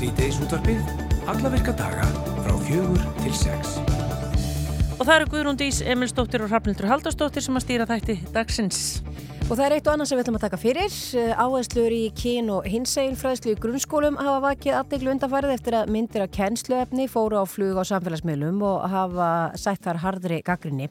[0.00, 0.78] Sýteis útvarpið,
[1.28, 2.06] alla virka daga
[2.40, 3.74] frá fjögur til sex.
[4.96, 8.78] Og það eru Guðrún Dís, Emilsdóttir og Hrafnildur Haldarsdóttir sem að stýra þætti dagsins.
[9.50, 10.96] Og það er eitt og annað sem við ætlum að taka fyrir.
[11.44, 16.32] Áherslur í kín og hinsegilfræðslu í grunnskólum hafa vakið aðdeglu undanfærið eftir að myndir af
[16.38, 19.30] kennsluefni fóru á flug á samfélagsmiðlum og hafa
[19.60, 20.88] sætt þar hardri gaggrinni.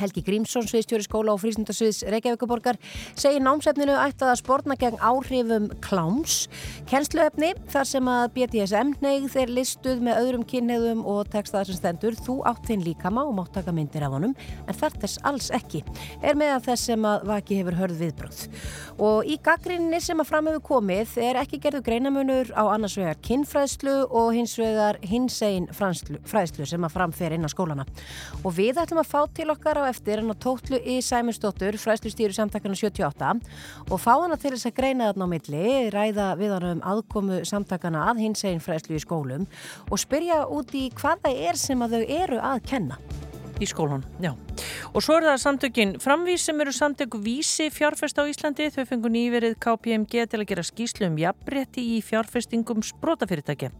[0.00, 2.78] Helgi Grímsson, sviðstjóri skóla og frísnundasviðs Reykjavíkuborgar,
[3.18, 6.46] segir námsefninu ættað að spórna gegn áhrifum kláms.
[6.88, 12.16] Kennsluefni þar sem að BDSM neyð er listuð með öðrum kynneðum og textaðar sem stendur.
[12.16, 14.32] Þú átt þinn líkama og mátt taka myndir af honum,
[14.64, 15.82] en þar þess alls ekki.
[16.24, 18.40] Er með að þess sem að vaki hefur hörð viðbröð.
[19.00, 23.20] Og í gaggrinni sem að fram hefur komið er ekki gerðu greinamunur á annars vegar
[23.24, 27.86] kinnfræðslu og hins vegar hinsegin fræðslu sem að framfer inn á skólana.
[28.44, 32.36] Og við ætlum að fá til okkar á eftir hann á tótlu í Sæminsdóttur, fræðslustýru
[32.36, 33.32] samtakana 78
[33.90, 37.42] og fá hana til þess að greina þarna á milli, ræða við hann um aðkomu
[37.48, 39.48] samtakana að hins einn fræðslu í skólum
[39.90, 43.02] og spyrja út í hvað það er sem að þau eru að kenna.
[43.60, 44.32] Í skólan, já.
[44.94, 48.66] Og svo er það samtökin framvís sem eru samtöku vísi fjárfest á Íslandi.
[48.74, 53.70] Þau fengur nýverið KPMG til að gera skýslu um jafnrétti í fjárfestingum sprótafyrirtækja.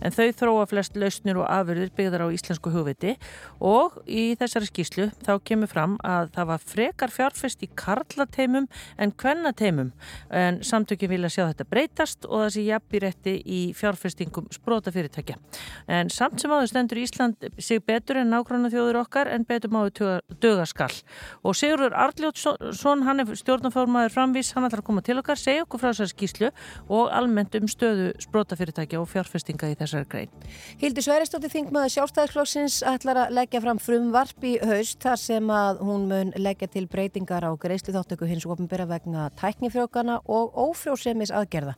[0.00, 3.16] En þau þróa flest lausnir og afurðir byggðar á íslensku hugviti
[3.58, 9.14] og í þessari skýslu þá kemur fram að það var frekar fjárfest í karlateimum en
[9.18, 9.90] kvennateimum.
[10.30, 15.38] En samtökin vilja sjá þetta breytast og þessi jafnrétti í fjárfestingum sprótafyrirtækja.
[15.90, 19.94] En samt sem áður stendur Ísland sig betur en nákvæmna þjóður okkar en betur máðu
[20.42, 20.94] dögaskall
[21.42, 25.82] og Sigurður Arljótsson hann er stjórnarformaður framvís hann ætlar að koma til okkar, segja okkur
[25.82, 26.50] frá þessari skýslu
[26.88, 30.34] og almennt um stöðu sprótafyrirtækja og fjárfestinga í þessari grein.
[30.80, 36.06] Hildur Sveristóttir Þingmaður sjálfstæðisklóksins ætlar að leggja fram frumvarp í haust þar sem að hún
[36.10, 41.76] mun leggja til breytingar á greiðslu þáttöku hins og ofinbera vegna tæknifrjókana og ófrjósemis aðgerða.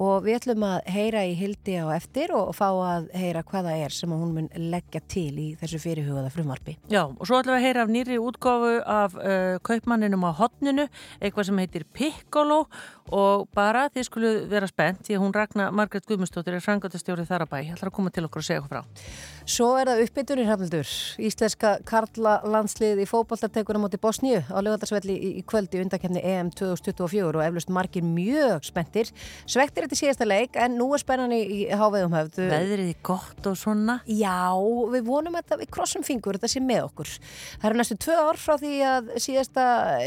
[0.00, 3.94] Og við ætlum að heyra í Hildi á eftir og fá að heyra hvaða er
[3.94, 6.76] sem hún mun leggja til í þessu fyrirhugaða frumvarpi.
[6.92, 10.86] Já, og svo ætlum við að heyra af nýri útgáfu af uh, kaupmanninum á hotninu,
[11.20, 12.64] eitthvað sem heitir Piccolo
[13.10, 17.52] og bara þið skulle vera spennt því hún Ragnar Margret Guðmundsdóttir er frangöldastjórið þar að
[17.52, 17.58] bæ.
[17.64, 19.06] Ég ætla að koma til okkur og segja okkur frá.
[19.50, 20.90] Svo er það uppbyttunir hafnildur.
[21.18, 27.32] Íslenska Karla landslið í fókbaltartekunum átti Bosníu á lögadagsvelli í, í kvöldi undakefni EM 2024
[27.32, 29.10] og eflust margir mjög spenntir.
[29.50, 32.46] Svektir þetta síðasta leik en nú er spennan í, í háveðum höfðu.
[32.52, 33.98] Veðrið er gott og svona.
[34.06, 34.54] Já,
[34.94, 37.16] við vonum að við krossum fingur þetta sé með okkur.
[37.64, 39.64] Það eru næstu tvö ár frá því að síðasta,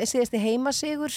[0.10, 1.14] síðasti heimasigur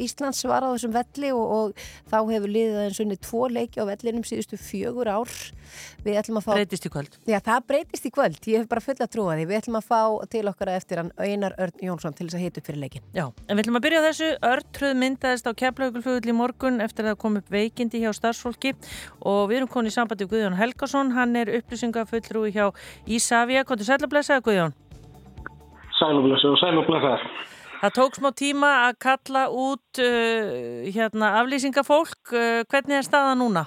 [0.00, 3.82] Íslands var á þessum velli og, og þá hefur liðið eins og unni tvo leiki
[3.82, 5.30] á vellinum síðustu fjögur ár.
[6.00, 6.54] Fá...
[6.56, 7.16] Breytist í kvöld.
[7.28, 8.38] Já, það breytist í kvöld.
[8.48, 9.44] Ég hef bara fulla trú að því.
[9.50, 10.00] Við ætlum að fá
[10.32, 13.06] til okkar eftir hann Einar Örn Jónsson til þess að hita upp fyrir leikin.
[13.14, 14.32] Já, en við ætlum að byrja þessu.
[14.50, 18.74] Örtröð myndaðist á keflaugulfugul í morgun eftir að það kom upp veikindi hjá starfsfólki
[19.20, 21.14] og við erum konið í sambandi við Guðjón Helgason.
[21.14, 22.70] Hann er upplýsingafullrúi hjá
[23.06, 23.66] Ísafja.
[23.68, 24.78] Hvort er sælublesaða Guðjón?
[26.00, 27.18] Sælublesaða og sælublesaða.
[27.80, 32.20] Það tók smá tíma að kalla út uh, hérna, aflýsingafólk.
[32.32, 33.64] Uh, hvernig er staða núna?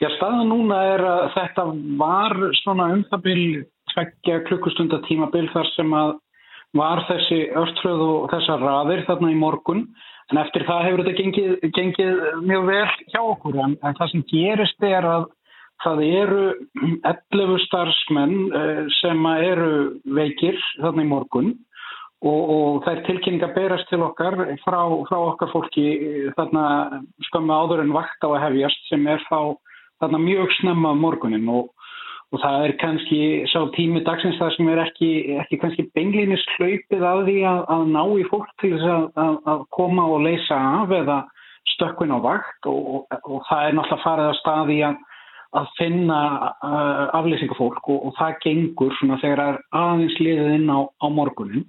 [0.00, 1.66] Já, staða núna er að þetta
[2.00, 3.48] var svona um það byrj
[3.92, 6.14] tveggja klukkustunda tímabil þar sem að
[6.78, 9.82] var þessi örtröð og þessar raðir þarna í morgun
[10.30, 14.24] en eftir það hefur þetta gengið, gengið mjög vel hjá okkur en, en það sem
[14.30, 15.26] gerist er að
[15.84, 16.44] það eru
[17.08, 18.36] 11 starfsmenn
[19.00, 19.72] sem eru
[20.04, 21.50] veikir þarna í morgun
[22.20, 25.86] og, og það er tilkynning að berast til okkar frá, frá okkar fólki
[26.36, 26.64] þarna
[27.30, 29.56] skömmu áður en vakt á að hefjast sem er þá
[30.00, 31.48] þarna mjög snemma morgunin.
[31.48, 31.70] Og,
[32.30, 33.20] og það er kannski
[33.52, 35.10] sá tími dagsins það sem er ekki,
[35.42, 39.38] ekki kannski benglinis hlaupið að því að, að ná í fólk til þess að, að,
[39.54, 41.20] að koma og leysa af eða
[41.74, 42.68] stökkun á vakt.
[42.68, 45.06] Og, og það er náttúrulega farið að staði að
[45.78, 46.20] finna
[46.62, 51.06] uh, afleysingafólk og, og það gengur svona þegar það er aðeins liðið inn á, á
[51.10, 51.64] morgunin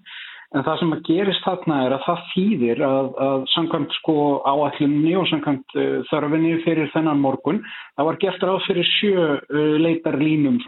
[0.52, 4.16] En það sem að gerist þarna er að það þýðir að, að samkvæmt sko
[4.52, 7.62] áallunni og samkvæmt uh, þörfinni fyrir þennan morgun,
[7.96, 10.60] það var gert ráð fyrir sjö uh, leitarlínum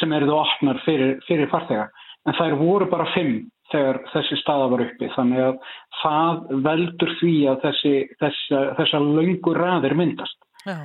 [0.00, 1.88] sem eruðu opnar fyrir, fyrir farþega.
[2.26, 5.08] En þær voru bara fimm þegar þessi staða var uppi.
[5.16, 5.56] Þannig að
[6.00, 10.38] það veldur því að þessi, þessa, þessa laungur raðir myndast.
[10.66, 10.76] Já.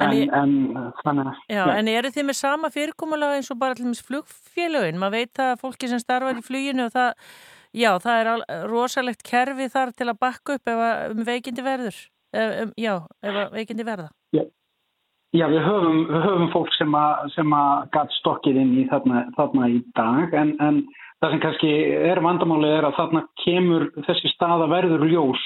[0.00, 3.74] En, En, en, þannig, að- Já, en eru þið með sama fyrirkomulega eins og bara
[3.76, 4.98] til dæmis flugfélögin?
[5.02, 7.12] Maður veit að fólki sem starfar í fluginu og það,
[7.76, 8.42] já, það er al,
[8.72, 11.98] rosalegt kerfi þar til að bakka upp ef að um veikindi verður.
[12.36, 14.08] Ef, um, já, ef veikindi verða.
[15.36, 19.66] Já, við höfum, við höfum fólk sem að, að gatt stokkið inn í þarna, þarna
[19.68, 20.78] í dag en, en
[21.20, 21.72] það sem kannski
[22.08, 25.42] er vandamálið er að þarna kemur þessi staða verður ljós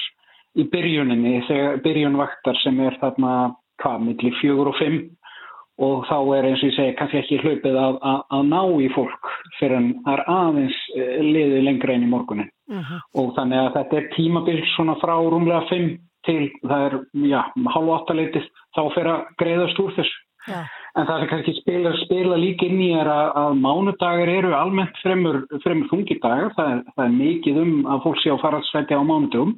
[0.55, 3.33] í byrjuninni þegar byrjun vaktar sem er þarna
[3.81, 5.01] hvað, millir fjögur og fimm.
[5.81, 8.89] Og þá er eins og ég segi kannski ekki hlaupið að, að, að ná í
[8.93, 12.99] fólk fyrir það er aðeins eh, liðið lengra inn í morgunin uh -huh.
[13.17, 15.87] og þannig að þetta er tímabild svona frá rúmlega 5
[16.27, 16.97] til það er,
[17.33, 17.41] já,
[17.73, 18.45] hálf áttaleitið
[18.75, 20.19] þá fyrir að greiðast úr þessu.
[20.49, 20.61] Ja.
[20.97, 24.95] en það sem kannski spila, spila líka inn í er að, að mánudagar eru almennt
[25.03, 29.03] fremur, fremur þungidagar það er, það er mikið um að fólk sé á faraðsvæti á
[29.05, 29.53] mánudum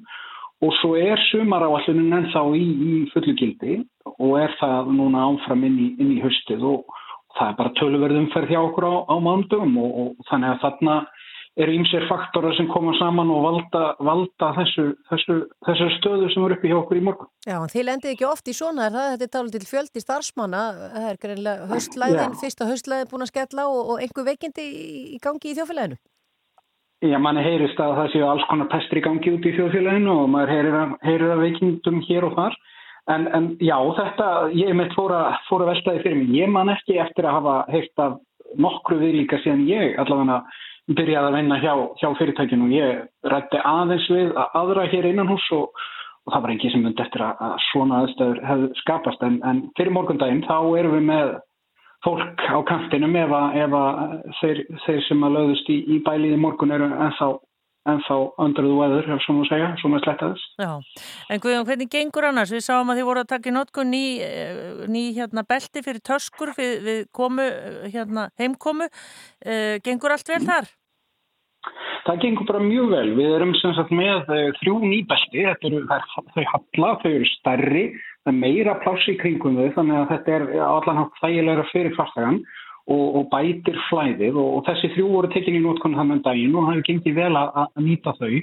[0.64, 3.82] og svo er sumar á allunin ennþá í, í fullu gildi
[4.14, 7.02] og er það núna áfram inn í, inn í höstið og
[7.38, 10.98] það er bara tölverðum fyrir hjá okkur á, á mándugum og, og þannig að þarna
[11.64, 15.36] eru ýmsir faktorar sem koma saman og valda, valda þessu, þessu,
[15.68, 17.30] þessu stöðu sem eru uppi hjá okkur í morgun.
[17.46, 19.12] Já, þið lendið ekki oft í svona, er það?
[19.12, 20.64] Þetta er talað til fjöldi starfsmanna,
[20.96, 24.66] það er greinlega höstlæðin, fyrsta höstlæðin búin að skella og, og einhver veikindi
[25.14, 26.00] í gangi í þjófélaginu?
[27.04, 30.54] Já, manni heyrist að það séu alls konar pestri gangi út í þjófélaginu og maður
[30.54, 32.62] heyrir að, heyrir að veikindum hér og þar
[33.12, 36.30] En, en já, þetta, ég mitt fór að, fór að veltaði fyrir mig.
[36.38, 38.14] Ég man ekki eftir að hafa heilt af
[38.64, 40.40] nokkru viðlíka síðan ég allavega
[40.94, 43.02] byrjaði að vinna hjá, hjá fyrirtækinu og ég
[43.34, 45.84] rætti aðeins við að aðra hér innan hús og,
[46.24, 49.28] og það var ekki sem myndi eftir að, að svona aðstöður hefði skapast.
[49.28, 51.36] En, en fyrir morgundaginn þá erum við með
[52.04, 56.76] fólk á kantinum ef að, að þeir, þeir sem að löðust í, í bæliði morgun
[56.76, 57.34] eru ennþá
[57.90, 60.46] en þá under the weather, ef svo maður segja, svo maður sletta þess.
[60.62, 61.02] Já,
[61.34, 62.54] en Guðjón, hvernig gengur annars?
[62.56, 66.04] Við sáum að þið voru að taka í notku ný, eh, ný hérna, belti fyrir
[66.08, 67.50] töskur við, við komu,
[67.92, 68.88] hérna, heimkomu.
[69.44, 70.72] Uh, gengur allt vel þar?
[72.08, 73.10] Það gengur bara mjög vel.
[73.20, 77.86] Við erum sem sagt með þrjú nýbelti, þau halla, þau eru stærri,
[78.24, 81.96] það er meira plási í kringum þau, þannig að þetta er allan hátt þægilegra fyrir
[81.98, 82.44] fartagann
[82.88, 86.56] og, og bætir flæðið og, og þessi þrjú voru tekinni í nótkunni þannig um daginn
[86.56, 88.36] og það hefur gengið vel að, að nýta þau.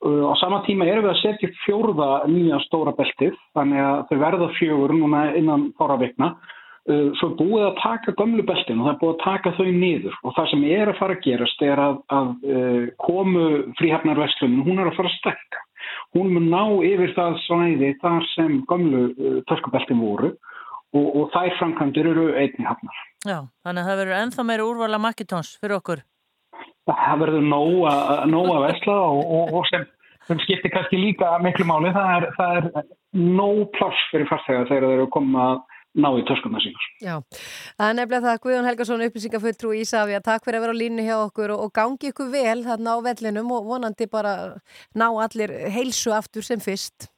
[0.00, 4.16] Uh, á sama tíma erum við að setja fjórða nýja stóra beltið þannig að þau
[4.24, 5.68] verða fjögur núna innan.
[6.88, 10.14] Uh, svo búið að taka gömlu beltin og það er búið að taka þau niður
[10.24, 12.30] og það sem er að fara að gerast er að, að
[13.04, 13.44] komu
[13.78, 15.66] fríhafnarvestlunum, hún er að fara að stekka.
[16.16, 20.32] Hún mun ná yfir það svæði þar sem gömlu uh, törskubeltin voru
[20.96, 23.02] og, og þær framkvæmdur eru einni hafnar.
[23.22, 26.04] Já, þannig að það verður enþá meira úrvala makkitóns fyrir okkur.
[26.90, 29.84] Það verður nóg að vesla og, og, og sem,
[30.26, 32.88] sem skiptir kannski líka miklu máli, það er, það er
[33.38, 35.60] nóg pláss fyrir farþega þegar þeir eru komið að
[35.98, 36.86] ná í törskunna sínar.
[37.02, 37.14] Já,
[37.78, 41.06] það er nefnilega það Guðjón Helgarsson upplýsingafulltrú í Ísafja takk fyrir að vera á línu
[41.06, 44.34] hjá okkur og, og gangi ykkur vel þarna á vellinum og vonandi bara
[44.94, 47.10] ná allir heilsu aftur sem fyrst.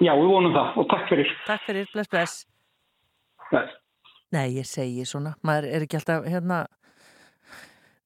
[0.00, 1.34] Já, við vonum það og takk fyrir.
[1.48, 2.36] Takk fyrir, bless bless.
[3.50, 3.66] Nei.
[4.30, 6.62] Nei, ég segi svona, maður er ekki alltaf hérna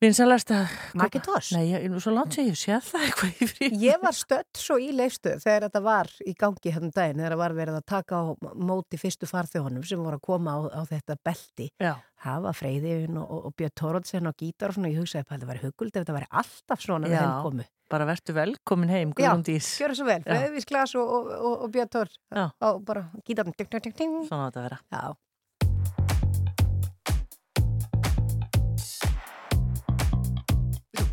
[0.04, 0.72] vinsalast að...
[1.00, 1.52] Macintosh?
[1.56, 3.70] Nei, ég svo langt sem ég sé það eitthvað í frí.
[3.82, 7.42] Ég var stött svo í leifstu þegar þetta var í gangi hérna daginn, þegar það
[7.42, 8.24] var verið að taka á
[8.70, 11.70] móti fyrstu farþjóðanum sem voru að koma á, á þetta belti.
[11.82, 11.94] Já.
[12.24, 15.60] Hafa Freyðin og, og Björn Tórótsen og Gítar og svona, ég hugsaði að þetta var
[15.64, 17.12] huguld ef þetta væri alltaf svona Já.
[17.12, 17.66] með henn komu.
[17.92, 19.74] Bara verður velkomin heim, Guðrúndís.
[19.74, 20.22] Já, gjör það svo vel.
[20.24, 22.46] Freyðvis Glas og, og, og Björn Tór Já.
[22.70, 23.52] og bara Gítar.
[23.52, 24.80] Svona á þetta að vera.
[24.88, 25.04] Já.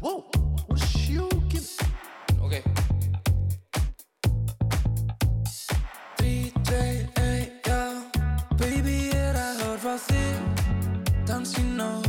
[0.01, 0.25] Whoa,
[0.65, 0.79] what
[1.50, 1.62] giving?
[2.41, 2.63] Okay.
[6.17, 8.01] 3, 2, 1, já
[8.58, 10.41] Baby, ég er að horfa á þig
[11.29, 12.08] Dans í nóg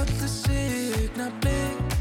[0.00, 0.56] Öll þessi
[1.02, 1.98] ykna blik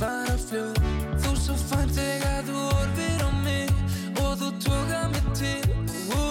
[0.00, 0.74] Fara fljóð
[1.22, 3.70] Þú svo fænt þegar þú horfir á mig
[4.18, 5.62] Og þú tóka mig til
[6.10, 6.26] Ú,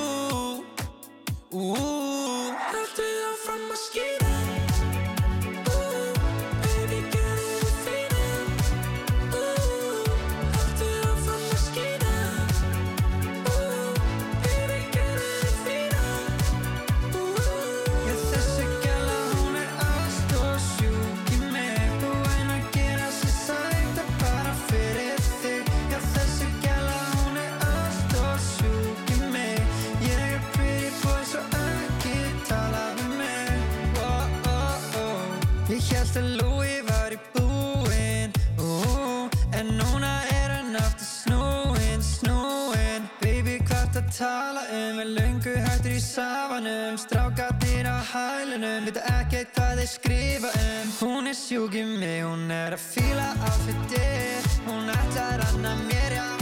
[1.55, 2.50] ú,
[36.22, 38.34] Að Louis var í búinn.
[38.62, 39.25] Oh,
[39.58, 43.08] En núna er hann aftur snúinn, snúinn.
[43.24, 45.00] Baby, hvað það tala um?
[45.01, 47.00] Er löngu hættur í safanum.
[47.01, 50.94] Strákarnir á hælunum Vita ekkert hvað þeir skrifa um.
[51.01, 56.20] Hún er sjúk í mig, hún er að fíla outfitið Hún ætlar hann að mér,
[56.20, 56.40] já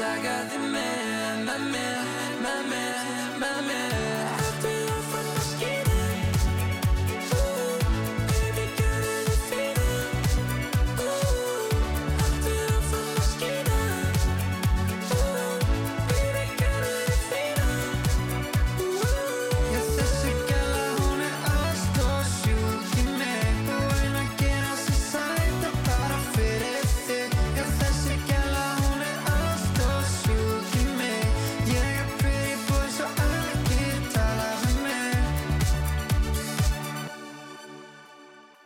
[0.00, 0.93] I got the man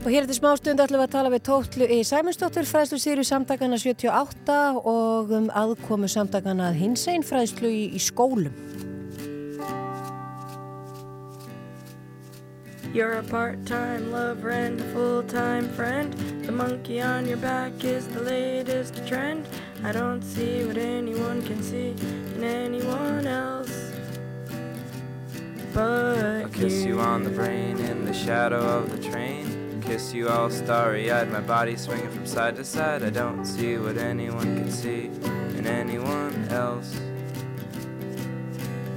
[0.08, 3.76] Og hér til smástund ætlum við að tala við Tóttlu í Sæmundsdóttur, fræðslu sýru samtakana
[3.76, 8.54] 78 og um aðkomu samtakana hins einn fræðslu í, í skólum.
[12.94, 16.16] You're a part-time lover and a full-time friend.
[16.46, 19.44] The monkey on your back is the latest trend.
[19.84, 21.92] I don't see what anyone can see
[22.34, 23.92] in anyone else.
[25.74, 29.57] But I'll kiss you on the brain in the shadow of the train.
[29.88, 33.02] Kiss you all starry eyed, my body swinging from side to side.
[33.02, 35.06] I don't see what anyone can see
[35.56, 36.94] in anyone else.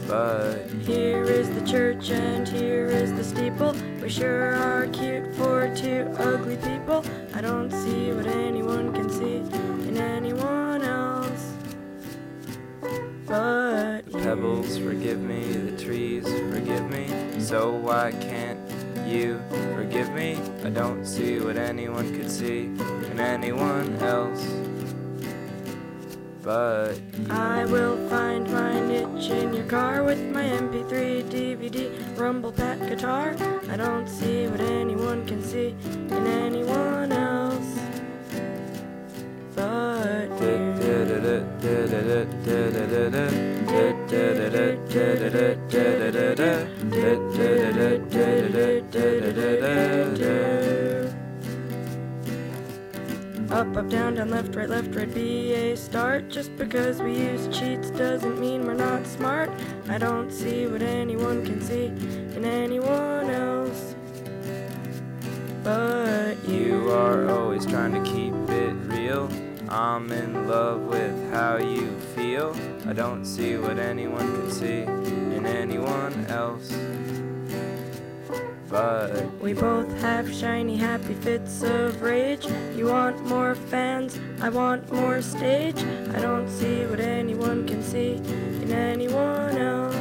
[0.06, 3.74] But Here is the church and here is the steeple.
[4.02, 7.06] We sure are cute for two ugly people.
[7.34, 9.38] I don't see what anyone can see
[9.88, 11.54] in anyone else.
[13.26, 17.08] But the pebbles forgive me, the trees forgive me.
[17.40, 18.60] So why can't
[19.12, 19.42] you
[19.76, 20.40] forgive me?
[20.64, 22.66] I don't see what anyone could see
[23.12, 24.46] in anyone else.
[26.42, 27.00] But
[27.30, 33.36] I will find my niche in your car with my MP3, DVD, rumble pack guitar.
[33.70, 35.76] I don't see what anyone can see
[36.10, 37.51] in anyone else.
[53.52, 56.30] Up, up, down, down, left, right, left, right, B, A, start.
[56.30, 59.52] Just because we use cheats doesn't mean we're not smart.
[59.90, 61.88] I don't see what anyone can see
[62.36, 63.91] in anyone else.
[65.64, 66.90] But you.
[66.92, 69.30] Are always trying to keep it real.
[69.70, 72.56] I'm in love with how you feel.
[72.86, 74.82] I don't see what anyone can see
[75.38, 76.74] in anyone else.
[78.70, 82.46] But We both have shiny, happy fits of rage.
[82.76, 85.84] You want more fans, I want more stage.
[86.16, 88.14] I don't see what anyone can see
[88.64, 90.01] in anyone else.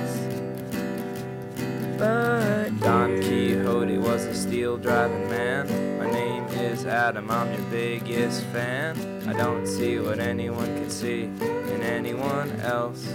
[2.00, 3.20] But Don.
[3.20, 5.98] Quixote was a steel driving man.
[5.98, 8.96] My name is Adam, I'm your biggest fan.
[9.28, 13.06] I don't see what anyone can see in anyone else.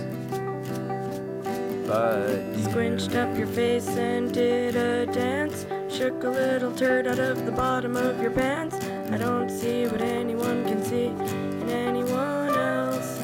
[1.88, 5.65] But Squinched up your face and did a dance.
[5.92, 8.75] Shook a little turd out of the bottom of your pants.
[9.12, 13.24] I don't see what anyone can see in anyone else.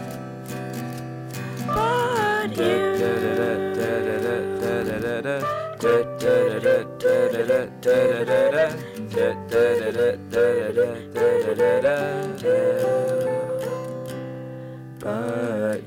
[1.67, 3.60] But you.
[5.21, 5.43] But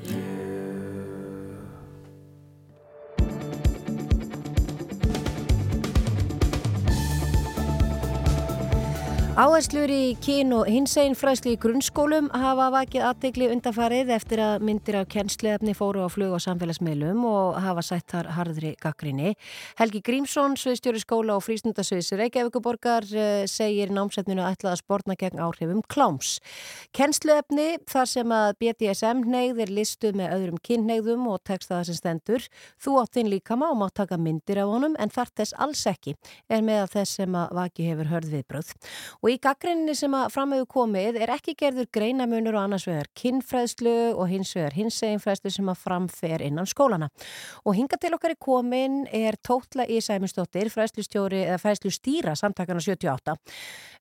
[0.07, 0.24] you.
[9.35, 14.95] Áherslur í kín og hinsegin fræðslu í grunnskólum hafa vakið aðtegli undanfarið eftir að myndir
[15.01, 19.33] af kennsleefni fóru á flug og samfélagsmiðlum og hafa sætt þar harðri gaggrinni.
[19.81, 25.83] Helgi Grímsson, sviðstjóri skóla og frístundasviðs Reykjavíkuborgar eh, segir námsætninu ætlað að spórna gegn áhrifum
[25.91, 26.37] kláms.
[26.95, 32.49] Kennsleefni þar sem að BDSM neyðir listuð með öðrum kynneigðum og texta það sem stendur.
[32.79, 36.15] Þú átt þinn líkama og mátt taka myndir af honum en þar þess alls ekki
[36.47, 38.75] er með að þess sem að vaki hefur hörð viðbröð.
[39.25, 43.95] Og í gaggrinni sem að framöfu komið er ekki gerður greinamunur og annars vegar kinnfræðslu
[44.21, 47.09] og hins vegar hinseginfræðslu sem að framfer innan skólana.
[47.65, 53.39] Og hinga til okkar í komin er Tótla í Sæmundsdóttir, fræðslustjóri eða fræðslustýra samtakana 78.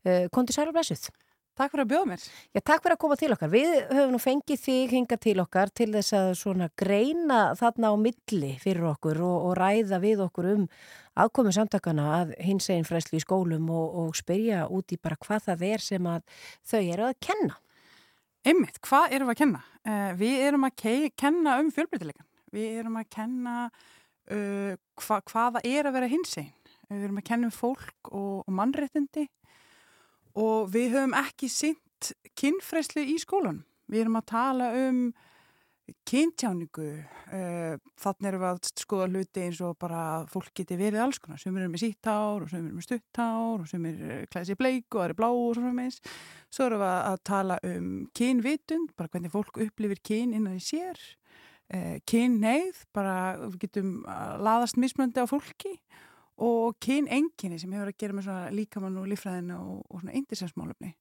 [0.04, 1.08] Uh, Kondi Sælu Blessuð.
[1.54, 2.22] Takk fyrir að bjóða mér.
[2.50, 3.50] Já, takk fyrir að koma til okkar.
[3.54, 7.96] Við höfum nú fengið þig hinga til okkar til þess að svona greina þarna á
[8.02, 10.64] milli fyrir okkur og, og ræða við okkur um
[11.22, 15.46] aðkomi samtakana að hins einn fræslu í skólum og, og spyrja út í bara hvað
[15.52, 16.26] það er sem að
[16.72, 17.60] þau eru að kenna.
[18.44, 19.64] Einmitt, hvað við að kenna?
[19.86, 22.28] Uh, við erum að ke kenna um fjölbreytileikan.
[22.54, 24.74] Við erum að kenna uh,
[25.06, 26.52] hva hvaða er að vera hins einn.
[26.90, 29.30] Við erum að kenna um fólk og, og mannréttindi
[30.40, 33.64] og við höfum ekki sýnt kynfræslu í skólanum.
[33.92, 35.06] Við erum að tala um
[36.08, 36.86] kyntjáningu,
[37.36, 41.42] uh, þannig erum við að skoða hluti eins og bara fólk geti verið alls konar,
[41.42, 44.50] sem eru með sítt hár og sem eru með stutt hár og sem eru klæðið
[44.50, 46.00] sér bleik og eru blá og svona meins.
[46.54, 51.04] Svo erum við að tala um kynvitund, bara hvernig fólk upplifir kyn innan í sér,
[51.76, 56.13] uh, kynneið, bara við getum að laðast mismöndi á fólki og
[56.82, 60.94] kynenginni sem hefur að gera með svona líkamann og lífræðinu og, og svona eindisensmálefni.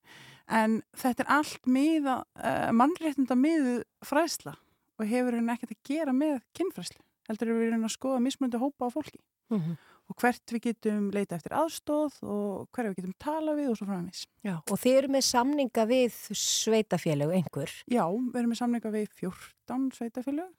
[0.52, 4.56] En þetta er allt miða, uh, mannréttinda miðu fræðsla
[4.98, 7.00] og hefur henni ekkert að gera með kynfræðslu.
[7.30, 9.22] Heldur við erum að skoða mismunandi hópa á fólki.
[9.52, 9.76] Mm -hmm.
[10.08, 13.86] og hvert við getum leita eftir aðstóð og hverja við getum tala við og svo
[13.86, 14.26] framins.
[14.42, 17.70] Já, og þið eru með samninga við sveitafélög einhver?
[17.86, 20.50] Já, við erum með samninga við 14 sveitafélög.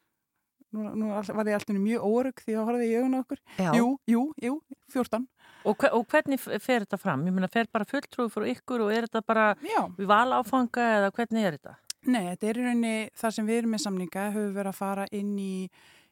[0.73, 3.39] Nú, nú var ég alltaf mjög órug því að horfið í augun okkur.
[3.61, 3.69] Já.
[3.77, 4.53] Jú, jú, jú,
[4.93, 5.27] 14.
[5.63, 7.23] Og, hve- og hvernig fer þetta fram?
[7.29, 9.83] Ég meina, fer bara fulltrúi frá ykkur og er þetta bara Já.
[9.95, 11.75] við valáfanga eða hvernig er þetta?
[12.03, 15.05] Nei, þetta er í rauninni þar sem við erum með samninga höfum verið að fara
[15.15, 15.69] inn í,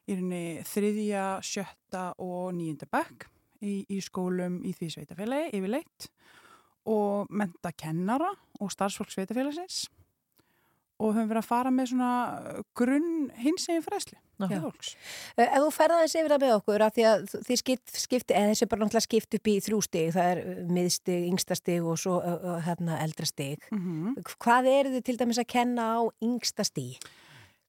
[0.08, 3.26] í rauninni þriðja, sjötta og nýjunda bekk
[3.60, 6.08] í, í skólum í því sveitafélagi yfirleitt
[6.88, 9.84] og menta kennara og starfsfólk sveitafélagsins
[11.02, 12.10] og höfum verið að fara með svona
[12.78, 14.46] grunn hinsegin fræsli Já.
[14.48, 14.92] til fólks.
[15.36, 18.52] Eh, Ef þú ferðaðins yfir það með okkur að því að þið skipt, skipti, eða
[18.52, 21.88] þessi er bara náttúrulega skipt upp í þrjú stig, það er eh, miðstig, yngsta stig
[21.92, 22.18] og svo
[22.66, 23.68] hérna eldra stig.
[23.74, 26.98] Mm Hvað eru þið til dæmis að kenna á yngsta stig?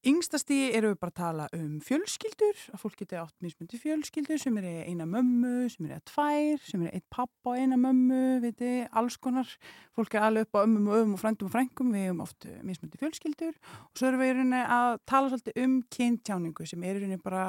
[0.04, 4.40] Yngsta stíði eru við bara að tala um fjölskyldur, að fólk geti átt mismundi fjölskyldur
[4.42, 8.72] sem eru eina mömmu, sem eru tvær, sem eru eitt pappa og eina mömmu, viti,
[8.92, 9.48] alls konar.
[9.96, 12.44] Fólk er alveg upp á ömmum og öfum og frændum og frængum, við hefum oft
[12.44, 17.18] eh, mismundi fjölskyldur og svo erum við að tala svolítið um kynntjáningu sem er rauninni
[17.22, 17.44] bara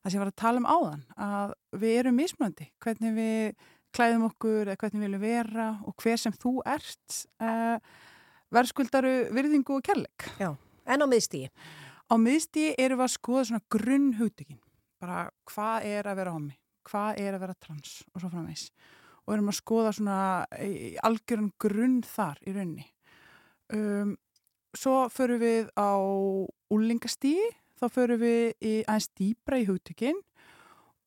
[0.00, 1.52] það sem var að tala um áðan, að
[1.84, 6.34] við erum mismundi, hvernig við klæðum okkur eða hvernig við viljum vera og hver sem
[6.34, 7.78] þú ert uh,
[8.50, 10.26] verðskuldaru virðingu og kærleik.
[10.90, 11.52] En á miðstigi?
[12.10, 14.58] Á miðstíði erum við að skoða svona grunn hugtökin.
[15.00, 16.56] Bara hvað er að vera homi,
[16.88, 18.64] hvað er að vera trans og svo framvegs.
[19.26, 20.16] Og erum að skoða svona
[20.58, 22.86] í algjörun grunn þar í raunni.
[23.70, 24.16] Um,
[24.74, 25.94] svo förum við á
[26.74, 30.18] úlingastíði, þá förum við í, aðeins dýbra í hugtökin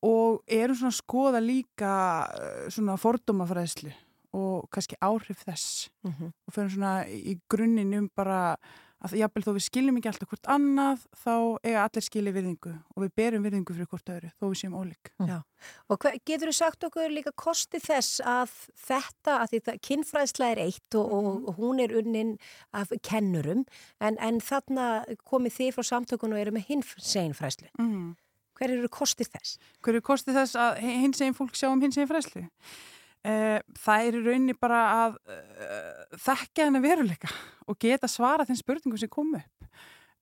[0.04, 1.92] og erum svona að skoða líka
[2.24, 3.92] uh, svona fordómafræðslu
[4.34, 8.56] og kannski áhrif þess Mm og fyrir svona í grunninn um bara
[9.04, 11.34] að jafnvel þó við skiljum ekki alltaf hvort annað þá
[11.66, 15.12] eiga allir skilja virðingu og við berum virðingu fyrir hvort öðru þó við séum ólík.
[15.28, 15.36] Já.
[15.92, 20.62] Og hver, getur þú sagt okkur líka kosti þess að þetta, að því kynfræðsla er
[20.64, 22.34] eitt og, og, og hún er unnin
[22.72, 23.64] af kennurum
[24.00, 24.88] en, en þarna
[25.28, 27.72] komið þið frá samtökun og eru með hinseinfræðslu.
[27.80, 28.12] Mm.
[28.54, 29.58] Hver eru kostir þess?
[29.82, 32.44] Hver er kostið þess að hins eginn fólk sjá um hins eginn fræslu?
[33.24, 37.30] Eh, það er í rauninni bara að uh, þekka henni veruleika
[37.64, 39.68] og geta svara þeim spurningum sem komu upp.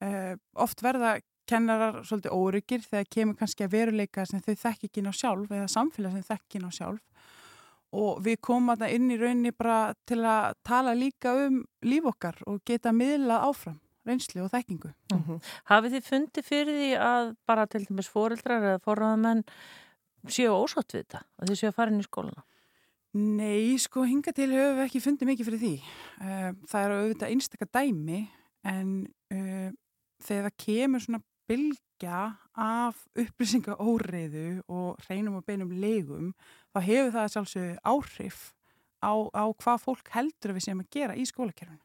[0.02, 1.16] Eh, oft verða
[1.50, 5.70] kennarar svolítið óryggir þegar kemur kannski að veruleika sem þau þekki ekki ná sjálf eða
[5.70, 7.32] samfélag sem þekki ekki ná sjálf
[7.92, 12.06] og við komum að það inn í rauninni bara til að tala líka um líf
[12.08, 14.90] okkar og geta miðlað áfram reynslu og þekkingu.
[15.70, 19.44] Hafið þið fundið fyrir því að bara til dæmis fóreldrar eða forraðamenn
[20.30, 22.46] séu ósátt við þetta, að þið séu að fara inn í skóluna?
[23.12, 25.72] Nei, sko, hinga til höfum við ekki fundið mikið fyrir því.
[26.16, 28.20] Uh, það er auðvitað einstakar dæmi
[28.64, 28.94] en
[29.34, 29.68] uh,
[30.24, 31.20] þegar það kemur svona
[31.50, 32.22] bylgja
[32.56, 36.32] af upplýsinga óreiðu og reynum og beinum legum,
[36.72, 38.40] þá hefur það sjálfsögðu áhrif
[39.04, 41.82] á, á hvað fólk heldur að við séum að gera í skólakerfinu.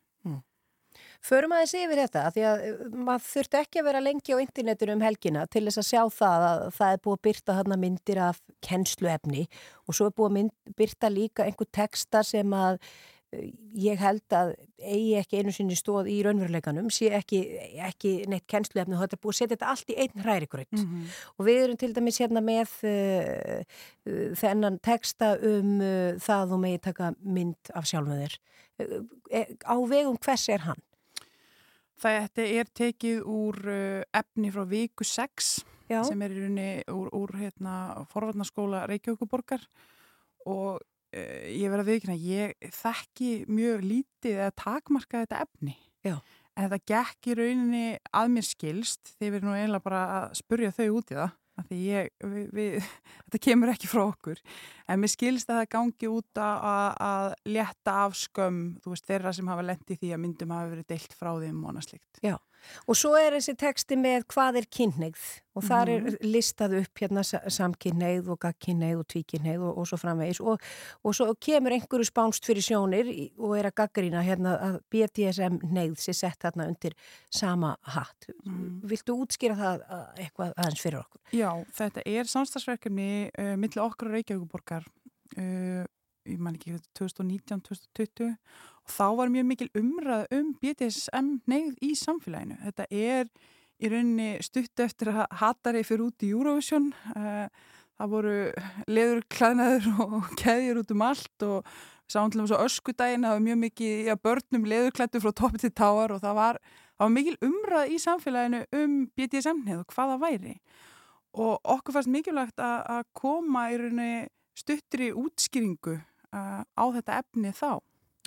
[1.25, 4.95] Förum aðeins yfir þetta, því að uh, maður þurfti ekki að vera lengi á internetinu
[4.97, 8.23] um helgina til þess að sjá það að það er búið að byrta þarna myndir
[8.27, 9.43] af kennsluefni
[9.87, 13.45] og svo er búið að mynd, byrta líka einhver texta sem að uh,
[13.77, 17.41] ég held að eigi ekki einu sinni stóð í raunveruleikanum, sé ekki,
[17.89, 20.73] ekki neitt kennsluefni og þetta er búið að setja þetta allt í einn hrærikraut.
[20.77, 21.15] Mm -hmm.
[21.37, 23.61] Og við erum til dæmis hérna með uh,
[24.07, 28.37] uh, þennan texta um uh, það þú megi taka mynd af sjálfum þér.
[29.65, 30.81] Á vegum hvers er hann?
[31.97, 33.57] Þetta er tekið úr
[34.13, 35.47] efni frá viku 6
[35.87, 36.01] Já.
[36.03, 39.63] sem er í rauninni úr, úr hérna, forvarnaskóla Reykjavíkuborgar
[40.47, 45.77] og uh, ég verði að viðkynna, ég þekki mjög lítið að takmarka þetta efni.
[46.05, 46.19] Já.
[46.57, 50.73] En þetta gekk í rauninni að mér skilst við erum nú eiginlega bara að spurja
[50.75, 51.35] þau út í það.
[51.73, 52.89] Ég, við, við,
[53.25, 54.41] þetta kemur ekki frá okkur.
[54.87, 56.67] En mér skilst að það gangi út að,
[57.07, 61.17] að, létta af skömm veist þeirra sem hafa lendið því að myndum hafa verið deilt
[61.17, 62.37] frá þeim og annað slikt Já,
[62.87, 65.25] og svo er þessi texti með hvað er kynneigð
[65.57, 69.97] og þar er listað upp hérna sa- samkynneigð og gagkynneigð og tvíkynneigð og, og svo
[69.97, 70.41] framvegis.
[70.45, 70.61] Og,
[71.01, 75.97] og svo kemur einhverju spánst fyrir sjónir og er að gaggrína hérna að BDSM neigð
[76.03, 76.93] sér sett hérna undir
[77.33, 78.29] sama hatt.
[78.85, 81.21] Viltu útskýra það að, eitthvað aðeins fyrir okkur?
[81.33, 81.49] Já,
[81.81, 85.85] þetta er samstagsverkefni uh, millir okkur og Reykjavíkuborgar uh,
[86.27, 92.59] ég man ekki 2019-2020 og þá var mjög mikil umræð um BDSM neyð í samfélaginu.
[92.65, 93.31] Þetta er
[93.77, 97.45] í rauninni stutt eftir að hatari fyrir út í Eurovision uh,
[97.97, 98.39] það voru
[98.89, 101.77] leður klæðnaður og keðjur út um allt og
[102.15, 106.13] og með svo öskudaginn það var mjög mikið ja, börnum leðurklættu frá toppi til táar
[106.15, 106.59] og það var,
[106.95, 110.53] það var mikil umræð í samfélaginu um BDSM neyð og hvað það væri
[111.37, 115.97] og okkur fannst mikilvægt að, að koma í rauninni stuttri útskýringu
[116.33, 117.71] á þetta efni þá.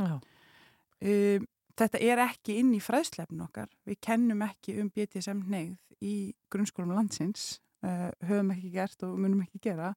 [0.01, 1.47] Um,
[1.81, 3.71] þetta er ekki inn í fræðslefn okkar.
[3.89, 6.15] Við kennum ekki um BDSM neyð í
[6.53, 9.95] grunnskólum landsins, uh, höfum ekki gert og munum ekki gera.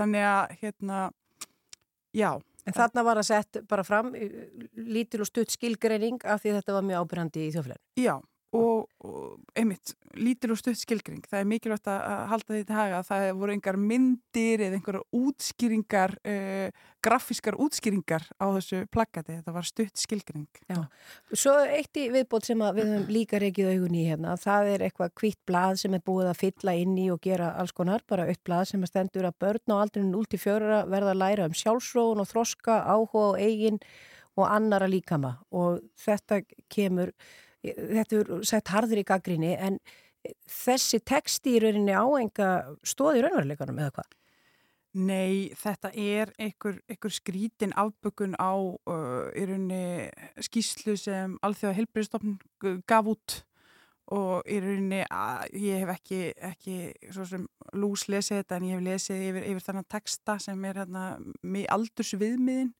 [0.00, 1.00] Þannig að, hérna,
[2.16, 2.30] já.
[2.68, 4.12] En þarna var það sett bara fram
[4.76, 7.84] lítil og stutt skilgreining af því þetta var mjög ábyrjandi í þjóflæðinu.
[8.00, 8.14] Já,
[8.56, 11.22] og, og einmitt, lítil og stutt skilgring.
[11.30, 15.04] Það er mikilvægt að halda því til haga að það voru engar myndir eða einhverjar
[15.20, 19.38] útskýringar, uh, grafískar útskýringar á þessu plaggati.
[19.38, 20.48] Þetta var stutt skilgring.
[20.66, 20.82] Já.
[21.30, 25.14] Svo eitt í viðbót sem við höfum líka reikið augun í hérna, það er eitthvað
[25.22, 28.42] kvitt blað sem er búið að fylla inn í og gera alls konar, bara eitt
[28.46, 32.82] blað sem stendur að börn á aldrinu 0-4 verða að læra um sjálfsróun og þroska,
[32.82, 33.78] áhuga og eigin
[34.38, 37.12] og annara líkama og þetta kemur,
[37.64, 39.80] þetta er sett harður í gaggrinni en
[40.48, 42.48] þessi texti í rauninni á enga
[42.86, 44.16] stóði í raunveruleikanum eða hvað?
[44.90, 50.10] Nei, þetta er einhver, einhver skrítin afbökun á uh, í rauninni
[50.42, 52.34] skýslu sem Alþjóða Hilbriðstofn
[52.90, 53.36] gaf út.
[54.10, 56.74] Og í rauninni að ég hef ekki, ekki
[57.14, 57.44] svo sem
[57.78, 61.04] lús lesið þetta en ég hef lesið yfir, yfir þannig texta sem er hérna
[61.46, 62.72] með aldursviðmiðin.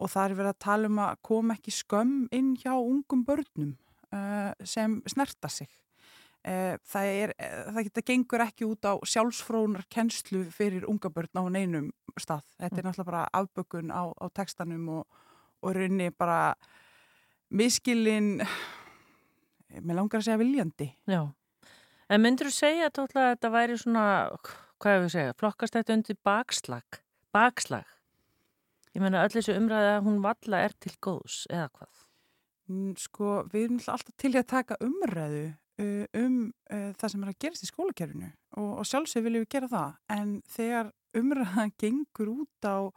[0.00, 3.76] Og það er verið að tala um að koma ekki skömm inn hjá ungum börnum
[4.14, 5.70] uh, sem snerta sig.
[6.46, 7.32] Uh, það, er,
[7.74, 12.46] það geta gengur ekki út á sjálfsfrónar kennslu fyrir unga börn á neinum stað.
[12.58, 15.20] Þetta er náttúrulega bara afbökun á, á textanum og,
[15.62, 16.54] og rauninni bara
[17.48, 18.38] miskilinn,
[19.80, 20.92] mér langar að segja viljandi.
[21.08, 21.22] Já.
[22.08, 24.04] En myndur þú segja tótla að þetta væri svona,
[24.80, 27.00] hvað hefur við segja, flokkast þetta undir bakslag,
[27.36, 27.96] bakslag?
[28.96, 32.07] Ég menna öll þessu umræði að hún valla er til góðs, eða hvað?
[33.00, 35.46] Sko, við erum alltaf til að taka umræðu
[36.18, 38.28] um það sem er að gerast í skólakerfinu
[38.58, 39.92] og, og sjálfsög viljum við gera það.
[40.10, 42.90] En þegar umræðan gengur út á,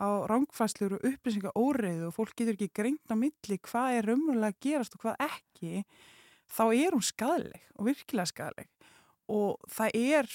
[0.00, 4.54] á rángfæslur og upplýsinga óreiðu og fólk getur ekki greint á milli hvað er umræðilega
[4.54, 5.84] að gerast og hvað ekki
[6.50, 8.90] þá er hún skadaleg og virkilega skadaleg
[9.32, 10.34] og það er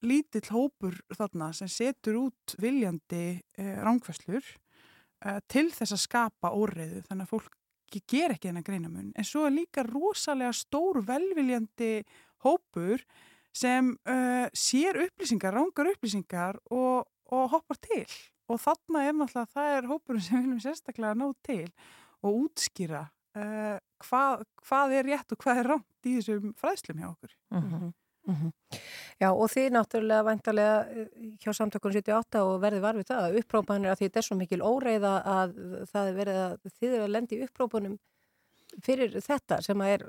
[0.00, 7.04] lítill hópur þarna sem setur út viljandi uh, rángfæslur uh, til þess að skapa óreiðu
[7.08, 7.59] þannig að fólk
[7.90, 11.92] ekki, ger ekki þennan greinamun en svo er líka rosalega stór velviljandi
[12.46, 13.02] hópur
[13.52, 18.06] sem uh, sér upplýsingar, rángar upplýsingar og, og hoppar til
[18.50, 21.66] og þarna er náttúrulega það er hópurinn sem viljum sérstaklega ná til
[22.22, 27.08] og útskýra uh, hvað, hvað er rétt og hvað er ránt í þessum fræðslum hjá
[27.10, 27.34] okkur.
[27.50, 27.92] Mm -hmm.
[28.28, 28.78] Mm -hmm.
[29.20, 31.06] Já og þið náttúrulega vantarlega
[31.40, 34.62] hjá samtökunum 78 og verði varfið það að upprópanir að því þetta er svo mikil
[34.62, 35.54] óreiða að
[35.92, 37.98] það er verið að þið er að lendi upprópunum
[38.84, 40.04] fyrir þetta sem er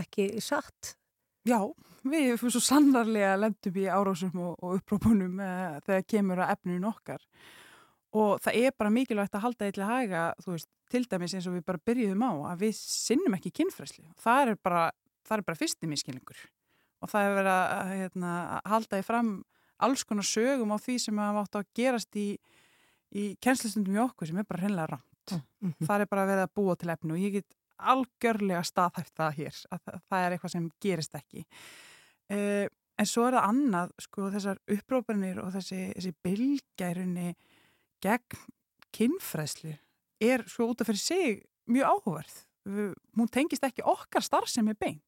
[0.00, 0.96] ekki satt.
[1.44, 1.58] Já,
[2.02, 6.88] við fyrir svo sannarlega lendum í árásum og, og upprópunum uh, þegar kemur að efninu
[6.88, 7.22] okkar
[8.12, 11.54] og það er bara mikilvægt að halda eitthvað hæga, þú veist, til dæmis eins og
[11.56, 14.04] við bara byrjuðum á að við sinnum ekki kynfræsli.
[14.20, 14.82] Það er bara,
[15.24, 16.42] það er bara fyrsti miskilningur
[17.02, 18.32] og það er verið að, hérna,
[18.72, 19.32] halda í fram
[19.82, 22.28] alls konar sögum á því sem hafa átt að gerast í,
[23.10, 25.34] í kennslistundum í okkur sem er bara hreinlega rámt.
[25.34, 25.86] Mm -hmm.
[25.86, 29.56] Það er bara verið að búa til efnu og ég get algjörlega staðhæft það hér
[29.70, 31.44] að það, það er eitthvað sem gerist ekki.
[32.32, 32.66] Uh,
[32.98, 37.34] en svo er það annað, sko, þessar upprópanir og þessi, þessi bylgærunni
[38.02, 38.42] gegn
[38.92, 39.74] kynfræslu
[40.22, 42.36] er svo út af fyrir sig mjög áhuverð.
[43.18, 45.02] Hún tengist ekki okkar starf sem er beint.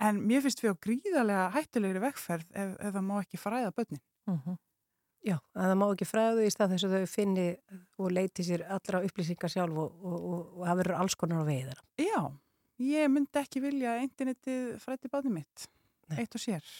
[0.00, 4.02] En mér finnst við á gríðarlega hættulegri vekkferð ef, ef það má ekki fræða börnin.
[4.26, 4.56] Uh -huh.
[5.22, 7.44] Já, að það má ekki fræða þau í stað þess að þau finni
[8.02, 11.44] og leiti sér allra upplýsingar sjálf og, og, og, og það verður alls konar á
[11.46, 11.82] veiðar.
[12.02, 12.22] Já,
[12.82, 15.68] ég myndi ekki vilja að internetið frætti bæði mitt,
[16.10, 16.18] Nei.
[16.24, 16.72] eitt og sér.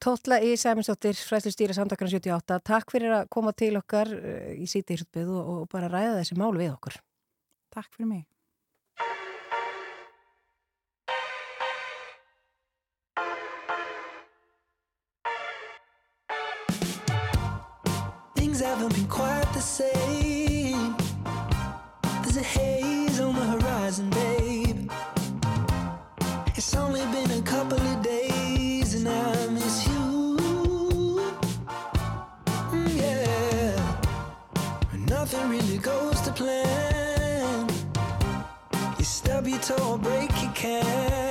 [0.00, 4.14] Tótla í Sæminsdóttir, fræðslustýra samdakarna 78, takk fyrir að koma til okkar
[4.54, 7.02] í síti í hrutbyð og bara ræða þessi mál við okkur.
[7.74, 8.24] Takk fyrir mig.
[19.80, 20.94] Same.
[22.22, 24.90] There's a haze on the horizon, babe.
[26.58, 30.04] It's only been a couple of days and I miss you.
[32.74, 33.76] Mm, yeah.
[35.14, 37.66] Nothing really goes to plan.
[38.98, 41.29] You stub your toe break your can.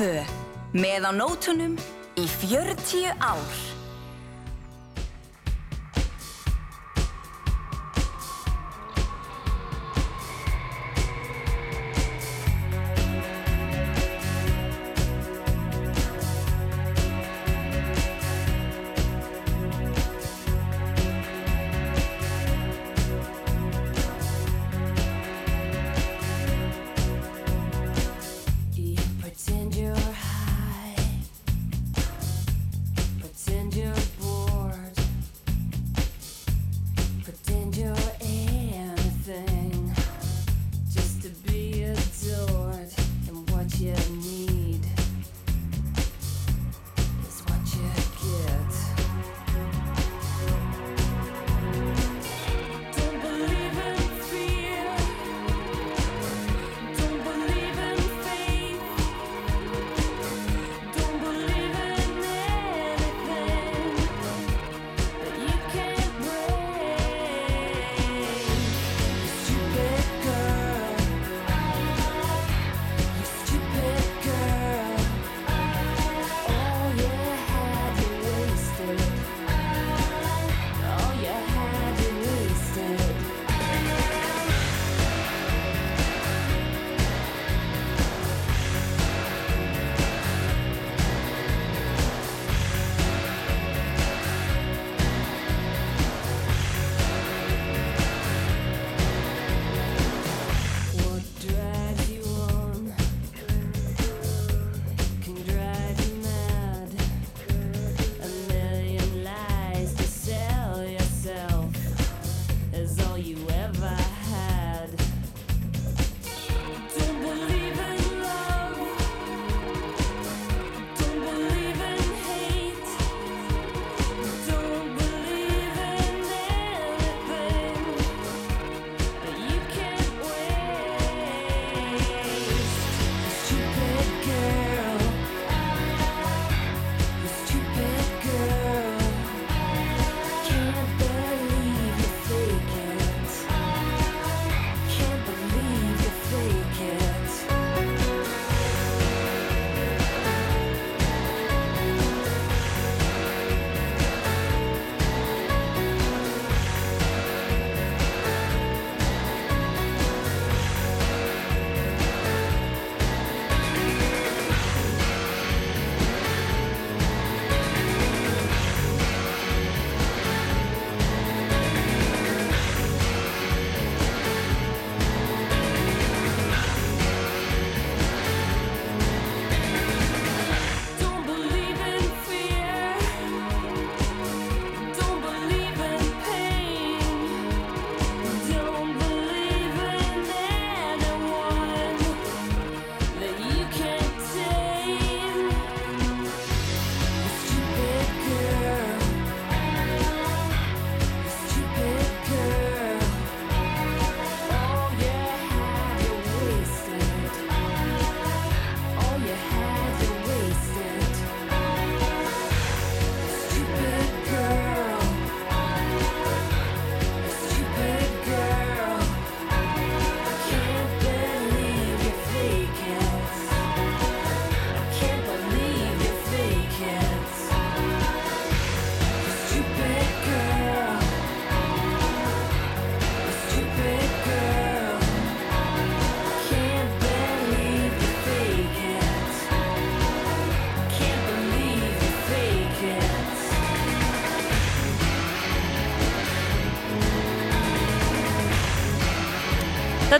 [0.00, 0.24] Rástfö
[0.72, 1.74] með á nótunum
[2.16, 3.69] í 40 ár.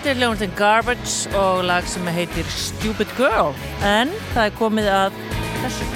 [0.01, 3.51] Þetta er hljóðumstin Garbage og lag sem heitir Stupid Girl
[3.85, 5.19] en það er komið að
[5.61, 5.89] þessu.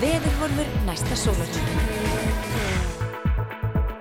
[0.00, 1.82] Veðurhorfur næsta sólartíma.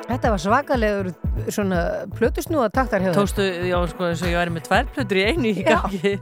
[0.07, 1.11] Þetta var svakalegur
[1.51, 1.81] svona
[2.15, 3.19] plötusnúða taktar hefur.
[3.19, 5.81] Tókstu, já, sko, eins og ég væri með tvær plötur í einu í Já.
[5.83, 6.13] gangi.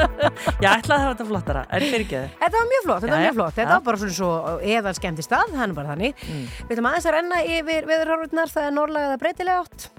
[0.64, 2.38] ég ætlaði að hafa þetta flottara, en fyrir ekki þið.
[2.40, 3.60] Þetta var mjög flott, þetta var mjög flott.
[3.60, 6.26] Þetta var bara svona svo eðal skemmti stað, það er bara þannig.
[6.26, 6.42] Mm.
[6.64, 9.92] Við ætlum aðeins að renna yfir veðurhorfurnar, það er norðlagaða breytilega átt.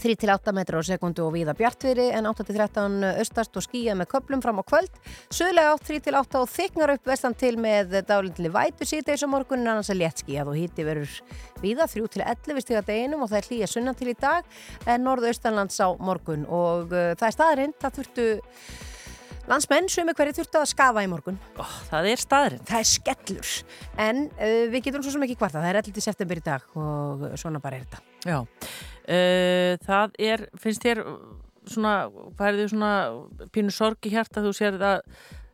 [0.00, 4.60] 3-8 metrar á sekundu og víða bjartviðri en 8-13 austast og skýja með köplum fram
[4.60, 5.00] á kvöld.
[5.28, 9.92] Suðlega átt 3-8 og þyknar upp vestan til með dálindli vætu síðdeis á morgunin annars
[9.92, 11.16] er létt skýjað og híti verður
[11.60, 14.46] víða 3-11 stiga deginum og það er hlýja sunnan til í dag
[14.88, 18.28] en norðaustanlands á morgun og uh, það er staðarind, það þurftu
[19.50, 21.40] landsmenn sem er hverju þurftu að skafa í morgun.
[21.58, 22.62] Ó, það er staðurinn.
[22.68, 23.54] Það er skellur
[24.06, 26.06] en uh, við getum svo sem ekki kvarta, það er 11.
[26.06, 28.04] september í dag og svona bara er þetta.
[28.28, 28.38] Já,
[29.08, 31.02] uh, það er, finnst þér
[31.70, 31.94] svona,
[32.40, 32.92] er þið svona
[33.54, 35.00] pínu sorg í hjarta þú sér að,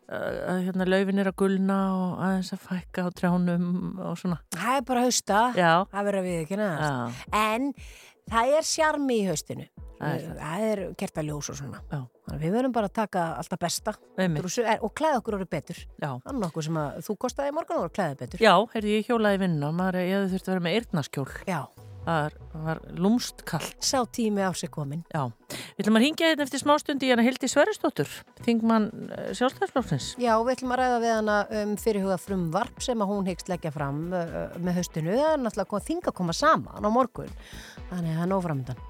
[0.09, 3.71] að, að hérna, laufin er að gulna og aðeins að fækka á trjánum
[4.07, 4.41] og svona.
[4.57, 5.73] Það er bara hausta, Já.
[5.93, 6.85] það verður að við ekki neðast.
[6.87, 7.73] Já, En
[8.31, 9.67] það er sjarmi í haustinu.
[9.97, 10.63] Það er það.
[10.67, 11.79] Er gert að ljós og svona.
[12.37, 14.45] Við verðum bara að taka alltaf besta Einmitt.
[14.45, 15.79] og, su- og klæða okkur orðið betur.
[16.03, 18.43] Það er nokkuð sem að þú kostaði í morgun og klæða betur.
[18.45, 21.27] Já, heyrði ég hjólaði vinna, maður ég hefði þurft að vera með eyrnaskjól.
[21.49, 21.61] Já.
[22.07, 23.77] Það var lúmst kallt.
[23.83, 25.03] Sá tími á sig komin.
[25.11, 25.27] Já,
[25.75, 28.13] við ætlum að ringja hérna eftir smástundi í hana Hildi Sverrisdóttur,
[28.47, 28.89] þingmann
[29.35, 30.13] sjálfstæðsflóksins.
[30.23, 33.75] Já, við ætlum að ræða við hana um fyrirhuga frumvarp sem að hún hyggst leggja
[33.75, 35.17] fram uh, með haustinu.
[35.17, 37.35] Það er náttúrulega að þinga að koma saman á morgun.
[37.91, 38.87] Þannig að það er nóframöndan.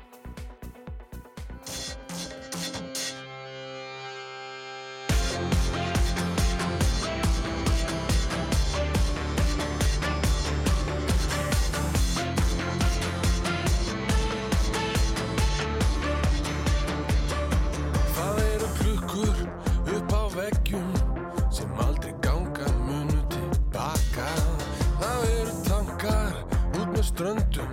[27.16, 27.68] Ströndum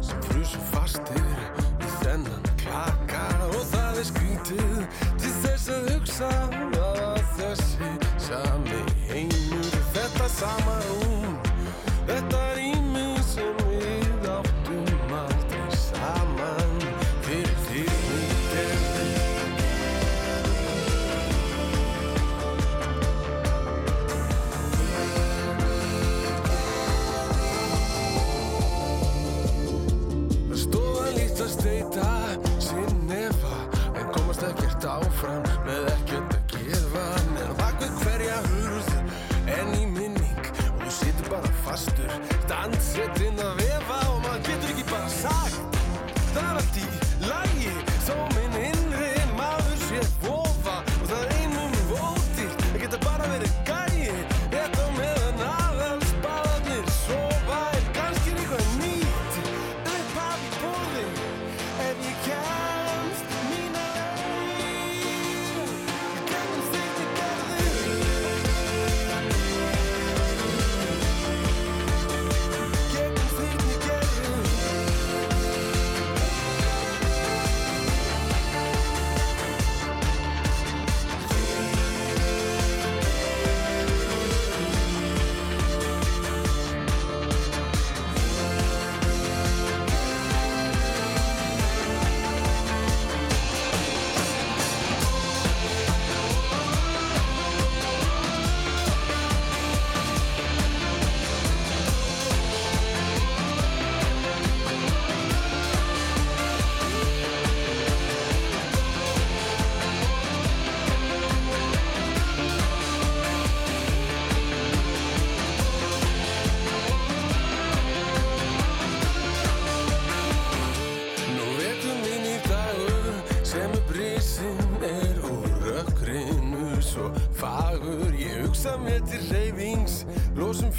[0.00, 1.26] sem frusu fastir
[1.84, 3.20] í þennan klaka.
[3.50, 6.30] Og það er skrítið til þess að hugsa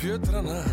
[0.03, 0.70] ветрана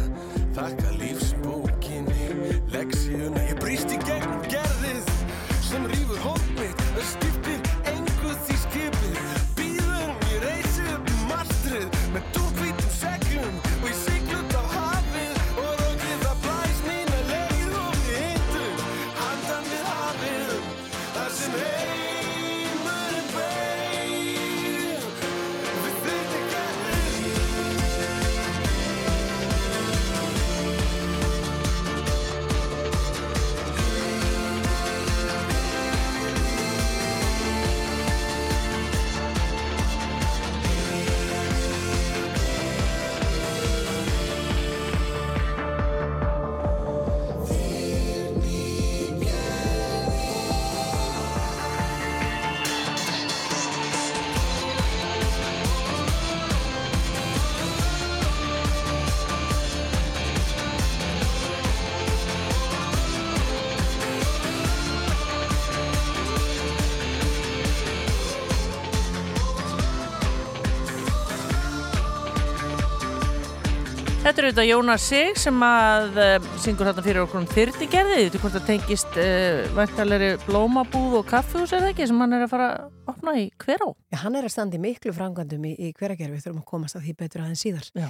[74.39, 78.19] Þetta er auðvitað Jónas Sig sem að uh, syngur þarna fyrir okkur um þyrtigerði.
[78.19, 82.37] Þú veit hvort það tengist uh, væntalegri blómabúð og kaffehús er það ekki sem hann
[82.37, 83.89] er að fara að opna í hverá?
[84.15, 87.01] Já, hann er að standa í miklu frangandum í, í hveragerfi, við þurfum að komast
[87.01, 87.91] að því betur aðeins síðar.
[87.99, 88.07] Já.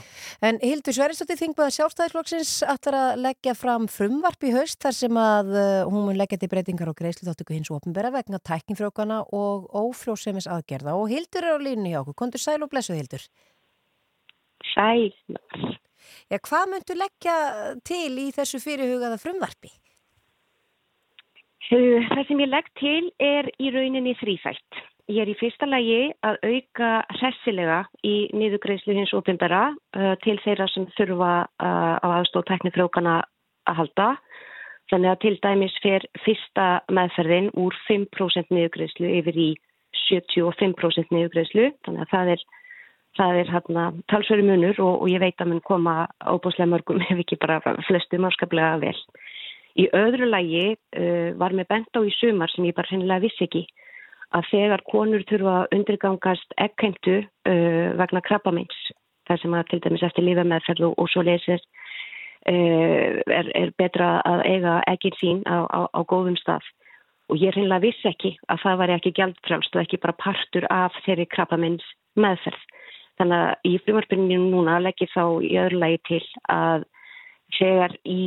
[0.51, 5.57] En Hildur Sveristóttir þingbaða sjálfstæðisflokksins ætlar að leggja fram frumvarp í haust þar sem að
[5.57, 10.53] uh, hún mun leggja til breytingar og greiðslu þáttöku hins ofnbæra vegna tæknifrjókana og ófrjósemis
[10.53, 12.21] aðgerða og Hildur er á línu hjá okkur.
[12.21, 13.25] Kondur sæl og blessu Hildur.
[14.77, 15.09] Sæl.
[16.29, 17.35] Já, hvað myndu leggja
[17.89, 19.71] til í þessu fyrirhugaða frumvarpi?
[21.69, 24.81] Það sem ég legg til er í rauninni þrýfælt.
[25.09, 30.67] Ég er í fyrsta lagi að auka hressilega í niðugreislu hins ofinbæra uh, til þeirra
[30.73, 33.23] sem þurfa uh, á aðstóð teknifrjókana
[33.69, 34.09] að halda.
[34.93, 39.51] Þannig að til dæmis fer fyrsta meðferðin úr 5% niðugreislu yfir í
[40.11, 41.71] 75% niðugreislu.
[41.89, 42.47] Þannig að það er
[43.19, 47.25] það er hérna talsverði munur og, og ég veit að mun koma óbúslega mörgum ef
[47.25, 48.97] ekki bara flestu málskaplega vel.
[49.79, 53.47] Í öðru lægi uh, var með bent á í sumar sem ég bara hennilega vissi
[53.47, 53.67] ekki
[54.37, 58.81] að þegar konur þurfa að undirgangast ekkheimtu uh, vegna krabbamins,
[59.29, 64.19] það sem að til dæmis eftir lífameðferð og, og svo lesir uh, er, er betra
[64.29, 66.67] að eiga ekkir sín á, á, á góðum stað.
[67.29, 70.97] Og ég hennilega vissi ekki að það var ekki gjaldfrálst og ekki bara partur af
[71.05, 71.85] þeirri krabbamins
[72.17, 72.63] meðferð.
[73.19, 76.23] Þannig að í frumarspyrninu núna leggir þá í öðru lagi til
[76.55, 76.87] að
[77.59, 78.21] þegar í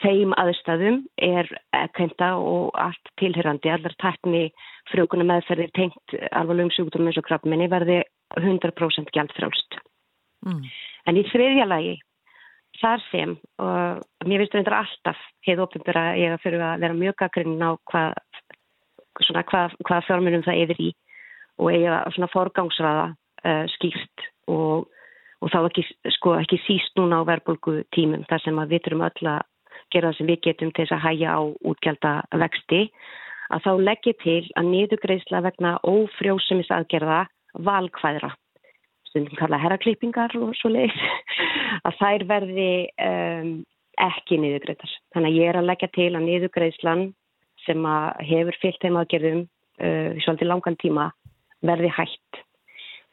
[0.00, 1.48] þeim aðstæðum er
[1.96, 4.48] kænta og allt tilherrandi, allar takni
[4.90, 8.00] frjókunum meðferðir tengt alvarlegum sjúkdómum eins og krabbminni verði
[8.40, 9.78] 100% gjaldfrálst.
[10.44, 10.64] Mm.
[11.08, 11.94] En í þriðja lagi,
[12.80, 17.18] þar sem, og mér finnst þetta alltaf hefur ofinbæra ég að fyrir að vera mjög
[17.22, 18.16] gaggrinn á hvað
[19.22, 20.92] hva, hva fjármunum það yfir í
[21.62, 24.86] og eiga svona forgangsraða uh, skýrt og,
[25.40, 25.84] og þá ekki,
[26.16, 29.42] sko, ekki síst núna á verðbólgu tímum þar sem við þurfum öll að
[29.92, 32.80] gera það sem við getum til þess að hæja á útgjálta vexti
[33.54, 37.24] að þá leggja til að niðugreisla vegna ófrjósumis aðgerða
[37.54, 38.32] valkvæðra
[39.14, 40.96] stundum kalla herraklippingar og svo leiðis
[41.86, 42.70] að þær verði
[43.06, 43.52] um,
[44.02, 44.94] ekki niðugreitar.
[45.14, 47.04] Þannig að ég er að leggja til að niðugreislan
[47.64, 51.06] sem að hefur fyllt þeim aðgerðum uh, svolítið langan tíma
[51.64, 52.42] verði hægt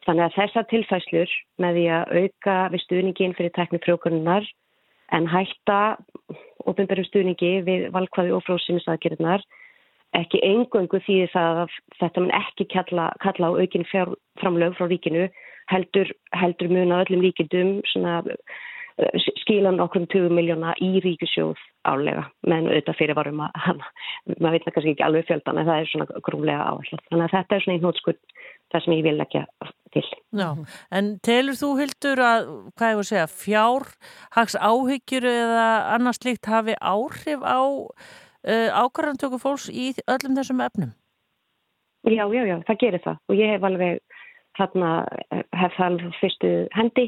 [0.06, 1.32] Þannig að þessar tilfæslur
[1.62, 4.48] með því að auka við stuðningin fyrir teknifrjókurinnar
[5.14, 5.80] en hætta
[6.66, 9.44] ofinberðum stuðningi við valkvæði og fróðsýmisaðgerðnar
[10.18, 13.86] ekki engöngu því það að þetta mun ekki kalla, kalla á aukin
[14.40, 15.28] framlög frá ríkinu
[15.72, 18.20] heldur, heldur mun að öllum ríkindum svona
[19.40, 23.80] skilan okkur um 20 miljóna í ríkisjóð álega, menn auðvitað fyrir varum að
[24.36, 27.56] maður veit kannski ekki alveg fjöldan en það er svona grúmlega áallat þannig að þetta
[27.56, 28.20] er svona einn hótskuld
[28.72, 29.42] það sem ég vil ekki
[29.92, 30.04] til.
[30.38, 30.48] Já,
[30.96, 36.48] en telur þú Hildur að, hvað ég voru að segja, fjárhags áhyggjur eða annars líkt
[36.50, 40.96] hafi áhrif á uh, ákvarðantöku fólks í öllum þessum efnum?
[42.08, 43.20] Já, já, já, það gerir það.
[43.30, 44.00] Og ég hef alveg
[44.58, 47.06] eh, hef það fyrstu hendi,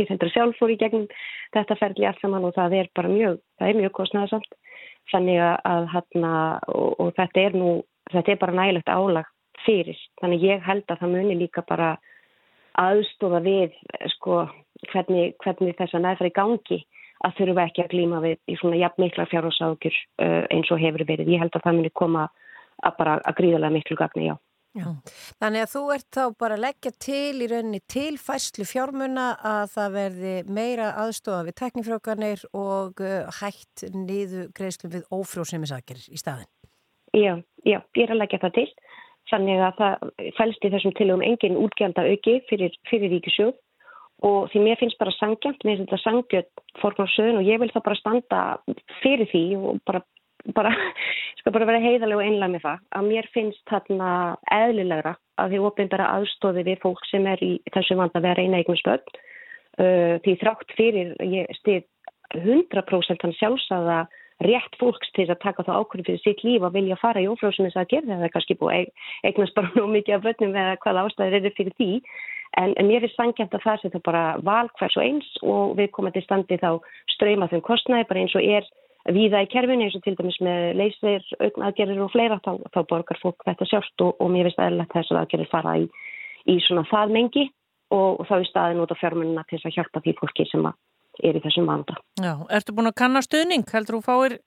[0.00, 1.06] ég sendur sjálf fór í gegnum
[1.54, 4.58] þetta ferli allt saman og það er bara mjög, það er mjög kostnæðasamt
[5.12, 6.32] þannig að hérna
[6.70, 7.70] og, og þetta er nú,
[8.12, 9.30] þetta er bara nægilegt álag
[9.66, 11.94] fyrir, þannig ég held að það muni líka bara
[12.80, 13.74] aðstofa við
[14.16, 14.44] sko
[14.90, 16.78] hvernig, hvernig þess að næðfæri gangi
[17.22, 21.04] að þurfa ekki að glíma við í svona jafn mikla fjárhásákjur uh, eins og hefur
[21.06, 21.30] verið.
[21.30, 22.24] Ég held að það muni koma
[22.82, 24.34] að bara að gríðarlega miklu gagni, já.
[24.72, 24.86] Já.
[25.36, 29.66] Þannig að þú ert þá bara að leggja til í rauninni til fæslu fjármuna að
[29.74, 36.48] það verði meira aðstofa við teknifrjókanir og uh, hætt niður greiðslum við ófrjóðsefnisakir í staðin.
[37.12, 37.36] Já,
[37.68, 38.68] já, ég er að leggja það til.
[39.32, 40.08] Þannig að það
[40.38, 43.54] fælst í þessum tilugum engin útgjanda auki fyrir, fyrir ríkisjóð
[44.28, 47.86] og því mér finnst bara sangjant, mér finnst þetta sangjant fórknáðsöðun og ég vil það
[47.88, 48.42] bara standa
[49.00, 50.04] fyrir því og bara
[50.54, 50.72] bara,
[51.40, 54.12] skal bara vera heiðalega og einlega með það að mér finnst þarna
[54.56, 58.62] eðlilegra að því ofinbæra aðstóði við fólk sem er í þessu vand að vera eina
[58.62, 61.86] eignu stöld uh, því þrátt fyrir ég stið
[62.38, 64.02] 100% hann sjálfsagða
[64.46, 67.78] rétt fólks til að taka það ákveði fyrir sitt líf að vilja fara í ófrjóðsumins
[67.78, 68.92] að gera það kannski búið
[69.28, 71.90] eignast bara nú mikið af völdnum eða hvaða ástæðir eru fyrir því.
[72.60, 75.88] En, en mér finnst sangjant að það setja bara val hvers og eins og við
[75.96, 76.70] komum til standi þá
[77.14, 78.68] ströyma þeim kostnæði bara eins og er
[79.08, 83.18] viða í kerfinu eins og til dæmis með leysir, aðgerðir og fleira þá, þá borgar
[83.22, 85.88] fólk þetta sjálft og, og mér finnst aðeinlegt þess að aðgerðir fara í,
[86.52, 87.48] í svona það mengi
[87.92, 90.68] og, og þá er staðin út á fjármunna til að hjálpa því fólki sem
[91.20, 91.98] er í þessum vanda.
[92.22, 93.66] Já, ertu búin að kanna stuðning?
[93.68, 94.38] Heldur þú fáir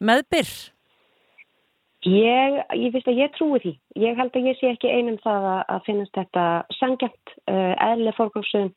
[0.00, 0.52] meðbyr?
[2.04, 3.70] Ég, ég finnst að ég trúi því.
[4.02, 6.44] Ég held að ég sé ekki einum það að, að finnast þetta
[6.76, 8.74] sangjant, uh, eðlega fórgóðsum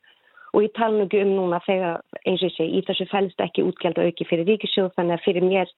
[0.56, 3.44] og ég tala nú ekki um núna þegar eins og ég segi, í þessu fælst
[3.44, 5.74] ekki útgjald auki fyrir ríkisjóð þannig að fyrir mér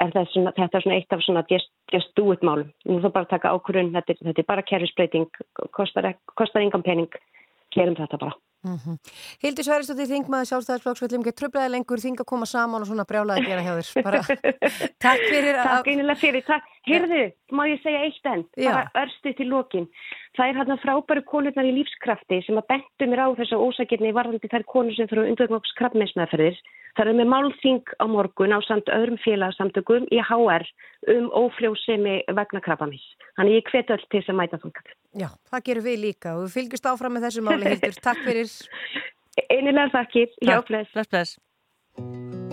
[0.00, 2.70] er svona, þetta er svona eitt af svona just, do it málum.
[2.86, 5.42] Nú þá bara taka ákvörðun, þetta, þetta er bara kerfisbreyting,
[5.74, 7.10] kostar, kostar engan pening,
[7.74, 8.38] gerum þetta bara.
[8.62, 8.98] Mm -hmm.
[9.42, 13.48] Hildur Sværistóttir, þingmaður sjálfstæðisflokksvöldum, get tröflaði lengur þing að koma saman og svona brjálaði að
[13.48, 14.02] gera hjá þér.
[14.06, 14.20] Bara,
[15.06, 15.66] takk fyrir að...
[15.66, 16.68] Takk einilega fyrir, takk.
[16.82, 17.22] Heyrðu,
[17.54, 19.86] má ég segja eitt enn, bara örstu til lokin.
[20.34, 24.50] Það er hérna frábæru konurnar í lífskrafti sem að bentu mér á þessu ósakirni varðandi
[24.50, 26.58] þær konur sem fyrir undvögnóks krabbmeismæðferðir.
[26.98, 30.66] Það er með málþing á morgun á samt öðrum félagsamtökum í HR
[31.14, 33.04] um ófljósemi vegna krabbamis.
[33.38, 34.94] Þannig ég hvet öll til þess að mæta þungat.
[35.16, 38.00] Já, það gerum við líka og við fylgjumst áfram með þessu máli, Hildur.
[38.10, 38.56] Takk fyrir.
[39.54, 40.34] Einilega þakkir.
[40.42, 40.92] Já, bless.
[40.92, 42.50] Bless, bless.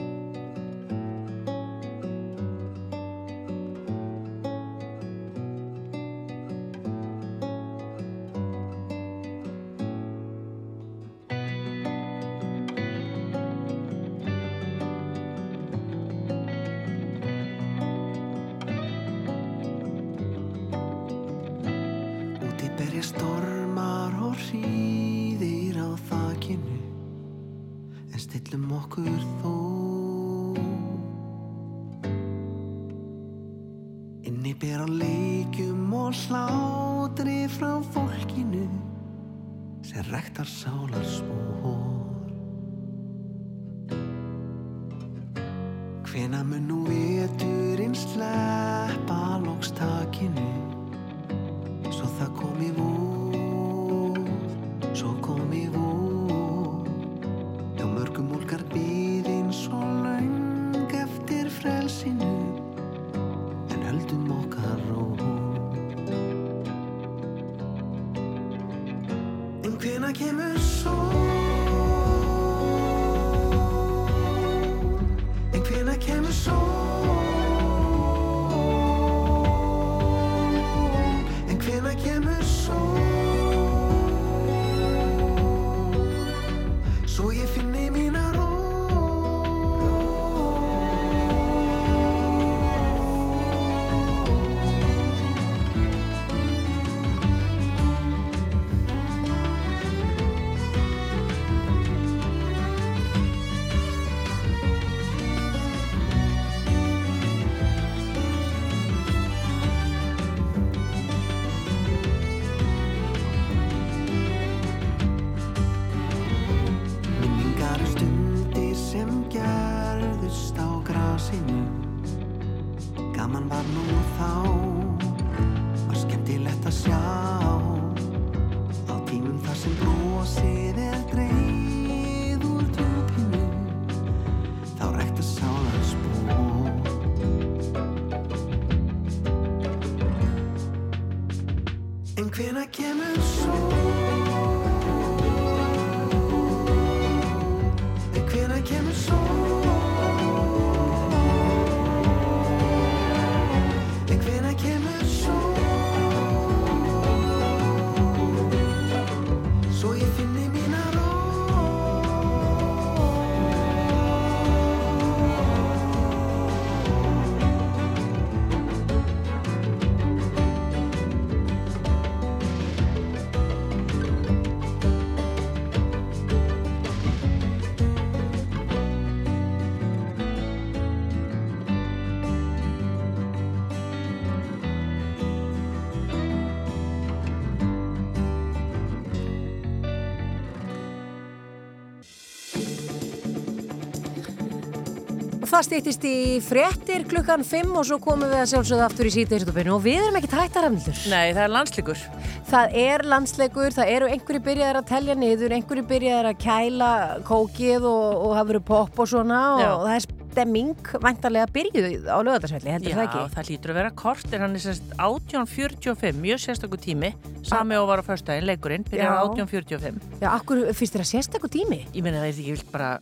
[195.59, 199.73] Það stýttist í fréttir klukkan 5 og svo komum við að sjálfsögða aftur í síðdeistupinu
[199.75, 201.01] og við erum ekki tættar afnildur.
[201.11, 202.03] Nei, það er landsleikur.
[202.47, 206.93] Það er landsleikur, það eru einhverju byrjaðar að telja niður, einhverju byrjaðar að kæla
[207.27, 209.69] kókið og, og hafa verið popp og svona og, Já.
[209.73, 213.27] og það er stemming vantarlega byrjuð á lögadagsvelli, heldur Já, það ekki?
[213.35, 217.11] það lítur að vera kort en hann er sérst 1845, mjög sérstakur tími
[217.43, 219.11] sami og var á föstudaginn, leikurinn Já.
[219.27, 221.83] 1845 Já, akkur finnst þér að sérstakur tími?
[221.91, 222.93] Ég meina það er ekki vilt bara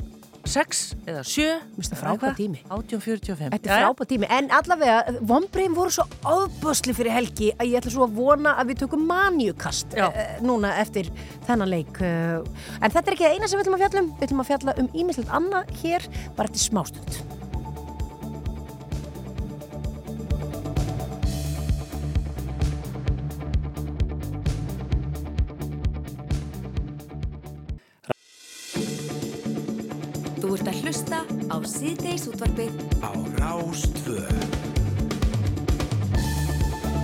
[0.51, 1.45] 6 eða 7
[1.77, 2.61] Mér það frábæð tími.
[2.67, 7.79] 1845 Þetta er frábæð tími, en allavega vonbreym voru svo ábösli fyrir helgi að ég
[7.81, 11.11] ætla svo að vona að við tökum manjukast uh, núna eftir
[11.47, 12.01] þennan leik.
[12.01, 12.43] Uh,
[12.81, 14.13] en þetta er ekki það eina sem við ætlum að fjalla um.
[14.17, 17.37] Við ætlum að fjalla um ímislegt annað hér bara eftir smástund
[30.67, 34.65] ert að hlusta á síðdeis útvarfið á Rástvöð.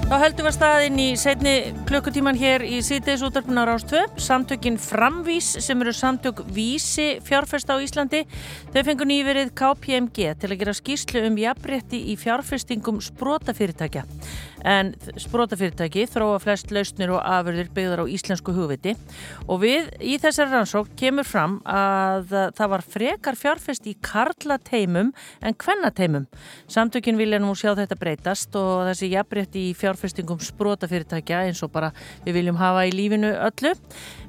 [0.04, 1.54] Þá heldum við staðinn í setni
[1.88, 4.12] klukkutíman hér í síðdeis útarpunar ástöð.
[4.22, 8.26] Samtökin Framvís sem eru samtök Vísi fjárfesta á Íslandi.
[8.76, 14.04] Þau fengur nýverið KPMG til að gera skýslu um jafnrétti í fjárfestingum sprótafyrirtækja.
[14.64, 18.94] En sprótafyrirtæki þróa flest lausnir og afurðir byggðar á íslensku hugviti
[19.48, 25.12] og við í þessari rannsók kemur fram að það var frekar fjárfest í karlateimum
[25.44, 26.28] en kvennateimum.
[26.72, 31.92] Samtökin vilja nú sjá þetta breytast og þessi jafnrétti í fjárfestingum sprótafyrirtækja eins og bara
[32.24, 33.76] við viljum hafa í lífinu öllu.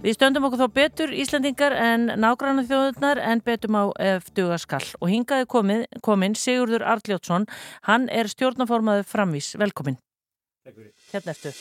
[0.03, 3.85] Við stöndum okkur þá betur Íslandingar en nágrannu þjóðurnar en betum á
[4.19, 5.47] eftuga skall og hingaði
[6.03, 7.47] komin Sigurður Arljótsson,
[7.87, 9.55] hann er stjórnaformaður framvís.
[9.61, 10.01] Velkomin.
[10.65, 11.57] Hérna eftir.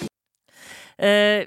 [0.93, 1.43] Uh,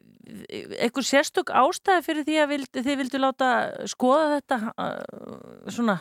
[0.83, 3.51] einhver sérstök ástæði fyrir því að vild, þið vildu láta
[3.89, 5.95] skoða þetta uh, svona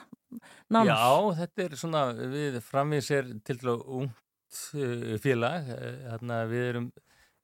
[0.74, 0.89] nánar?
[0.89, 2.01] Já, þetta er svona,
[2.34, 5.70] við framvís er til dælu ungt uh, félag,
[6.10, 6.89] þarna við erum,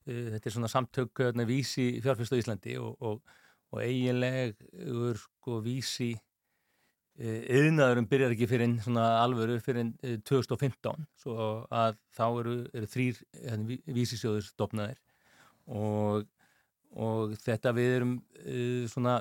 [0.09, 3.37] þetta er svona samtök hérna, vísi fjárfyrst á Íslandi og, og,
[3.71, 6.15] og eiginlegur sko vísi
[7.21, 9.91] yðnaðurum byrjar ekki fyrir svona alvöru fyrir
[10.27, 15.01] 2015 svo að þá eru, eru þrýr hérna, vísisjóður stopnaðir
[15.69, 16.25] og,
[16.97, 19.19] og þetta við erum uh, svona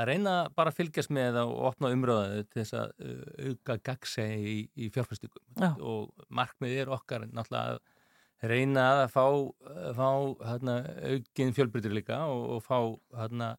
[0.00, 4.52] að reyna bara að fylgjast með og opna umröðaðu til þess að uh, auka gagsegi
[4.56, 9.24] í, í fjárfæstingum og markmið er okkar náttúrulega að reyna að fá,
[9.98, 10.10] fá
[10.48, 10.80] hérna,
[11.12, 12.78] aukinn fjölbrytur líka og, og fá
[13.20, 13.52] hérna,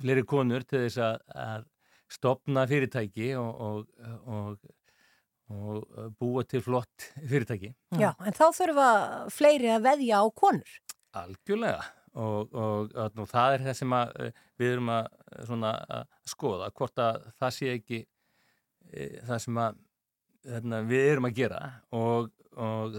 [0.00, 1.68] fleiri konur til þess að, að
[2.12, 4.70] stopna fyrirtæki og, og, og,
[5.52, 7.72] og búa til flott fyrirtæki.
[8.00, 8.90] Já, en þá þurfa
[9.32, 10.78] fleiri að veðja á konur.
[11.22, 11.82] Algjörlega
[12.12, 13.94] og það er það sem
[14.60, 15.06] við erum að,
[15.48, 18.00] svona, að skoða, hvort að það sé ekki
[18.92, 19.78] e, það sem að,
[20.52, 21.60] hérna, við erum að gera
[21.96, 22.32] og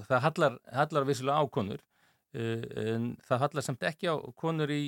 [0.08, 1.84] það hallar, hallar vissulega á konur
[2.34, 4.88] en það hallar samt ekki á konur í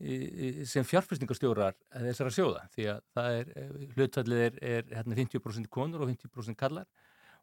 [0.00, 3.48] sem fjárfæstingarstjórar þessara sjóða því að það er,
[3.96, 6.86] hlutfallið er, er hérna 50% konur og 50% kallar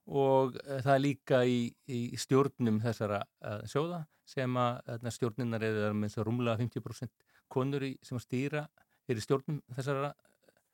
[0.08, 3.22] og það er líka í, í stjórnum þessara
[3.70, 8.26] sjóða sem að hérna, stjórninnar er með þess að rúmlega 50% konur í, sem að
[8.26, 8.64] stýra
[9.08, 10.14] er í stjórnum þessara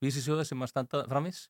[0.03, 1.47] vísisjóða sem að standa framins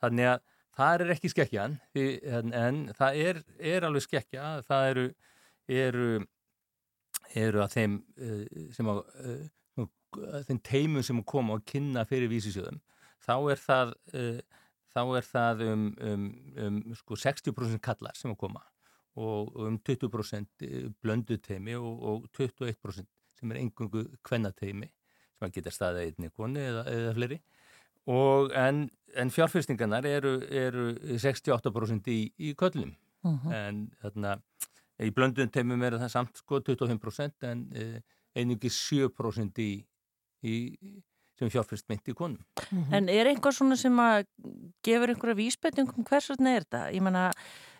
[0.00, 0.40] þannig að
[0.76, 3.42] það er ekki skekkjan en, en það er,
[3.74, 5.06] er alveg skekkja það eru,
[5.82, 6.08] eru
[7.34, 8.00] eru að þeim
[8.76, 9.02] sem að
[10.14, 12.80] þeim teimum sem koma að kynna fyrir vísisjöðum
[13.26, 14.40] þá er það, uh,
[14.94, 16.26] þá er það um, um,
[16.66, 18.62] um sko 60% kallar sem koma
[19.16, 20.66] og um 20%
[21.00, 26.60] blöndu teimi og, og 21% sem er engungu kvennateimi sem að geta staðið einni koni
[26.60, 27.40] eða, eða fleiri
[28.12, 28.86] og en,
[29.18, 32.94] en fjárfyrstingarnar eru, eru 68% í, í köllum
[33.26, 33.54] uh -huh.
[33.54, 34.36] en þarna
[35.02, 37.98] í blöndun teimum er það samt sko 25% en uh,
[38.36, 39.70] einingi 7% í
[40.44, 40.78] í,
[41.38, 42.42] sem fjárfyrst myndi í konum.
[42.70, 42.94] Mm -hmm.
[42.94, 44.26] En er einhver svona sem að
[44.82, 46.92] gefur einhverja vísbendingum hvers vegna er þetta?
[46.92, 47.32] Ég menna,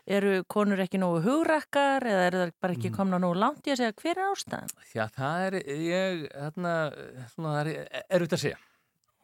[0.06, 2.96] eru konur ekki nógu hugrakkar eða eru það bara ekki Mm.
[2.96, 4.70] komna nógu langt í að segja hver er ástæðan?
[4.94, 6.74] Já, það er, ég, þarna,
[7.34, 8.58] svona, það er erfitt að segja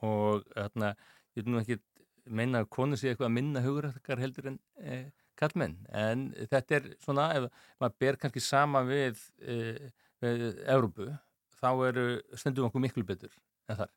[0.03, 0.95] og þarna,
[1.37, 1.79] ég vil nú ekki
[2.27, 6.89] meina að konur sé eitthvað að minna hugrakkar heldur en eh, kallmenn, en þetta er
[7.03, 7.47] svona, ef
[7.81, 9.91] maður ber kannski sama við, eh,
[10.23, 11.19] við Európu,
[11.63, 13.35] þá eru stundum okkur miklu betur
[13.71, 13.93] en þar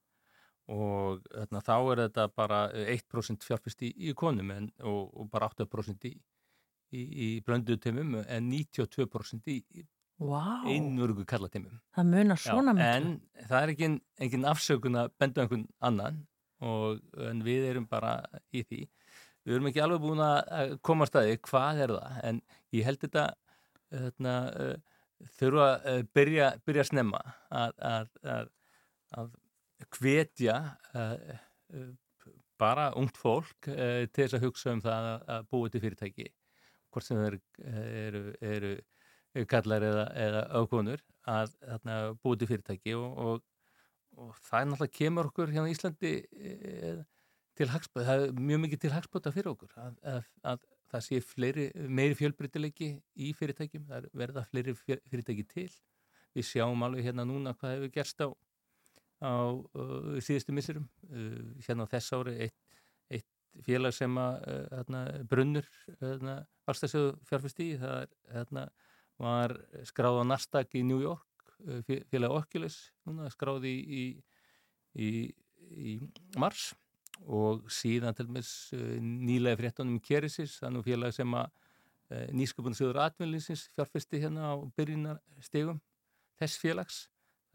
[0.72, 2.59] og þarna, þá er þetta bara
[2.95, 6.13] 1% fjárfyrst í, í konum en, og, og bara 8% í,
[6.95, 9.59] í, í blöndu teimum en 92% í,
[10.18, 10.63] Vá.
[10.72, 11.78] einvörgu kallateimum.
[11.95, 12.88] Það munar svona miklu.
[12.88, 13.89] En það er ekki
[14.26, 16.22] engin afsökun að benda einhvern annan
[16.66, 18.18] og en við erum bara
[18.55, 18.86] í því.
[19.45, 22.41] Við erum ekki alveg búin að koma að staði hvað er það en
[22.74, 23.26] ég held þetta
[23.91, 24.38] þarna,
[25.39, 28.49] þurfa að byrja, byrja að snemma að, að,
[29.19, 29.32] að,
[29.97, 30.57] hvetja
[30.95, 31.88] uh,
[32.61, 36.30] bara ungt fólk uh, til þess að hugsa um það að búa til fyrirtæki.
[36.93, 37.39] Hvort sem þeir
[38.05, 38.76] eru, eru,
[39.36, 43.43] eru kallar eða, eða ákonur að þarna, búa til fyrirtæki og, og,
[44.15, 46.13] og það er náttúrulega kemur okkur hérna í Íslandi
[47.55, 50.63] til hagspöta, það er mjög mikið til hagspöta fyrir okkur að, að
[50.95, 52.89] það sé fleiri, meiri fjölbreytileiki
[53.21, 55.69] í fyrirtækjum, það verða fleiri fyrirtæki til.
[56.35, 58.27] Við sjáum alveg hérna núna hvað hefur gerst á,
[59.23, 60.87] á uh, síðustu missurum.
[61.09, 62.81] Uh, hérna á þess ári eitt,
[63.11, 65.69] eitt félag sem að uh, hérna, brunnur
[66.01, 68.67] hérna, valstasjóðu fjárfæsti það hérna,
[69.21, 69.55] var
[69.87, 71.23] skráð á Nasdaq í New York,
[72.11, 74.03] félag Oculus, núna skráð í, í,
[74.99, 75.11] í,
[75.71, 75.93] í
[76.41, 76.73] mars
[77.24, 82.28] og síðan til dæmis uh, nýlega fréttunum Keresis, það er nú félag sem að uh,
[82.36, 85.80] nýsköpunarsjóður atvinnlýsins fjárfesti hérna á byrjunastegum
[86.39, 86.99] þess félags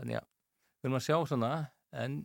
[0.01, 1.53] þannig að við viljum að sjá svona
[1.93, 2.19] en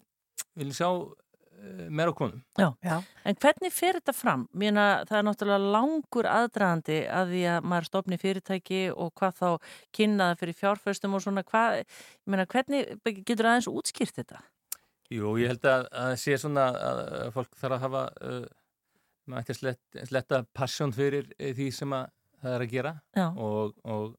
[0.56, 2.98] við viljum sjá uh, meira konum Já.
[3.28, 4.48] En hvernig fer þetta fram?
[4.56, 4.80] Mér
[5.10, 10.42] það er náttúrulega langur aðdraðandi að því að maður stopni fyrirtæki og hvað þá kynnaða
[10.42, 14.44] fyrir fjárföstum og svona hvað, ég meina, hvernig getur aðeins útskýrt þetta?
[15.14, 17.01] Jú, ég held að það sé svona að
[17.36, 18.45] fólk þarf að hafa uh,
[19.30, 22.08] maður ætti að sletta, sletta passion fyrir eh, því sem að
[22.41, 22.93] það er að gera.
[23.41, 24.16] Og, og,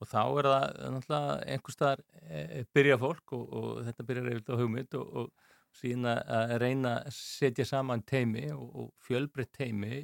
[0.00, 4.60] og þá er það náttúrulega einhver staðar e, byrja fólk og, og þetta byrjar eftir
[4.60, 10.00] hugmynd og síðan að reyna að setja saman teimi og fjölbreytt teimi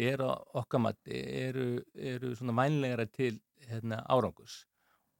[0.00, 4.64] er á okkamatti eru, eru svona vænlegra til hérna, árangus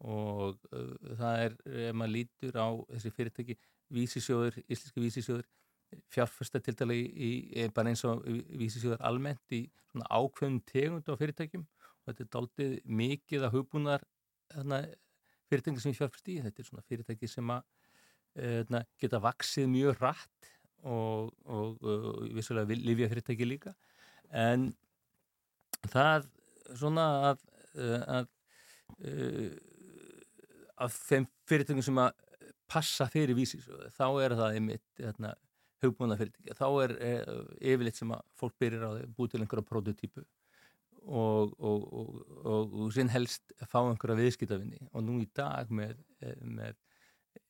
[0.00, 1.56] og uh, það er,
[1.88, 3.56] ef maður lítur á þessi fyrirtæki
[3.94, 5.48] vísisjóður, íslenski vísisjóður
[6.14, 8.22] fjárfesta til dæli í, í bara eins og
[8.60, 11.66] vísisjóður almennt í svona ákveðum tegund á fyrirtækjum.
[11.66, 14.06] Og þetta er daldið mikið að hugbúnar
[15.50, 17.66] fyrirtæki sem fjárfesti í, þetta er svona fyrirtæki sem að
[18.40, 20.50] eðna, geta vaksið mjög rætt
[20.86, 23.74] og, og, og vissulega livja fyrirtæki líka.
[24.30, 24.70] En
[25.90, 26.30] það
[26.78, 27.46] svona að
[27.78, 28.28] að,
[30.80, 32.26] að þeim fyrirtækjum sem að
[32.70, 33.66] passa fyrir vísis
[33.96, 35.34] þá er það einmitt hérna,
[35.82, 37.14] hugbúna fyrirtæki þá er e,
[37.72, 40.24] yfirleitt sem að fólk byrjir á því búið til einhverja prototípu
[41.06, 41.84] og, og,
[42.44, 44.80] og, og sinn helst fá einhverja viðskiptavinni.
[44.92, 46.76] Og nú í dag með, e, með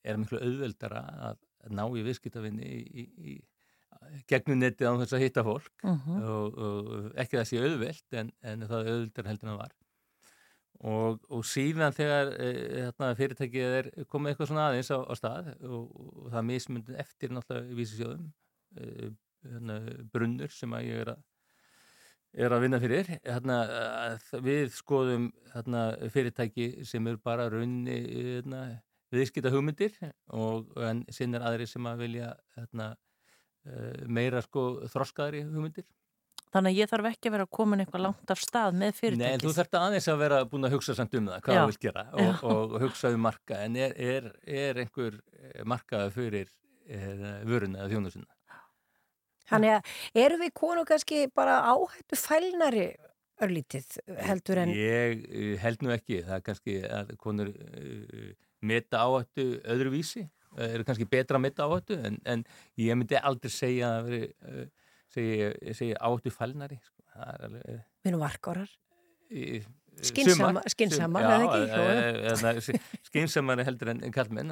[0.07, 1.01] er miklu auðveldara
[1.31, 1.41] að
[1.75, 5.71] ná í viðskiptavinni í, í, í gegnum nettið á þess að hitta fólk.
[5.83, 6.23] Uh -huh.
[6.31, 9.75] og ekki það sé auðveld en, en það er auðveldar heldur en það var
[10.81, 12.45] Og, og síðan þegar e,
[12.87, 17.35] hérna, fyrirtækið er komið eitthvað svona aðeins á, á stað og, og það mismundin eftir
[17.35, 18.23] náttúrulega vísisjóðum
[18.81, 19.11] e,
[19.45, 19.75] hérna,
[20.13, 21.21] brunnur sem að ég er að,
[22.47, 23.59] er að vinna fyrir hérna,
[24.41, 28.63] við skoðum hérna, fyrirtæki sem eru bara raunni hérna,
[29.13, 29.93] viðskita hugmyndir
[30.33, 32.95] og en sinn er aðri sem að vilja hérna,
[33.69, 33.77] e,
[34.09, 35.85] meira sko, þroskaðri hugmyndir
[36.51, 39.21] Þannig að ég þarf ekki að vera komin eitthvað langt af stað með fyrirtækis.
[39.23, 41.69] Nei, en þú þarf aðeins að vera búin að hugsa samt um það, hvað þú
[41.69, 46.49] vilt gera og, og hugsa um marka, en er, er, er einhver eh, markaði fyrir
[46.91, 48.27] eh, vöruna eða þjónusuna?
[49.51, 52.85] Þannig að eru við konu kannski bara áhættu fælnari
[53.41, 53.95] örlítið
[54.27, 54.75] heldur en...
[54.75, 58.27] Ég eh, held nú ekki, það er kannski að konur uh,
[58.67, 60.27] meta áhættu öðruvísi,
[60.67, 62.43] eru kannski betra að meta áhættu, en, en
[62.75, 64.31] ég myndi aldrei segja að veri...
[65.11, 67.03] Uh, segi, áttu fælnari sko.
[67.51, 68.71] Við erum varkárar
[70.01, 71.23] Skinsamar Skinsamar
[73.65, 74.51] heldur en kallmenn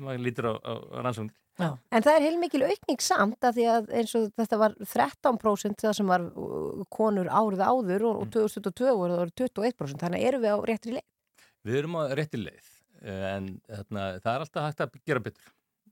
[0.00, 0.72] maður lítur á, á
[1.02, 1.36] rannsóknir.
[1.60, 5.96] En það er heilmikil aukning samt að því að eins og þetta var 13% það
[5.98, 6.22] sem var
[6.94, 11.08] konur árið áður og, og 2022 voru það 21% þannig erum við á réttri leið.
[11.66, 12.66] Við erum á réttri leið
[13.00, 15.46] en þarna, það er alltaf hægt að gera betur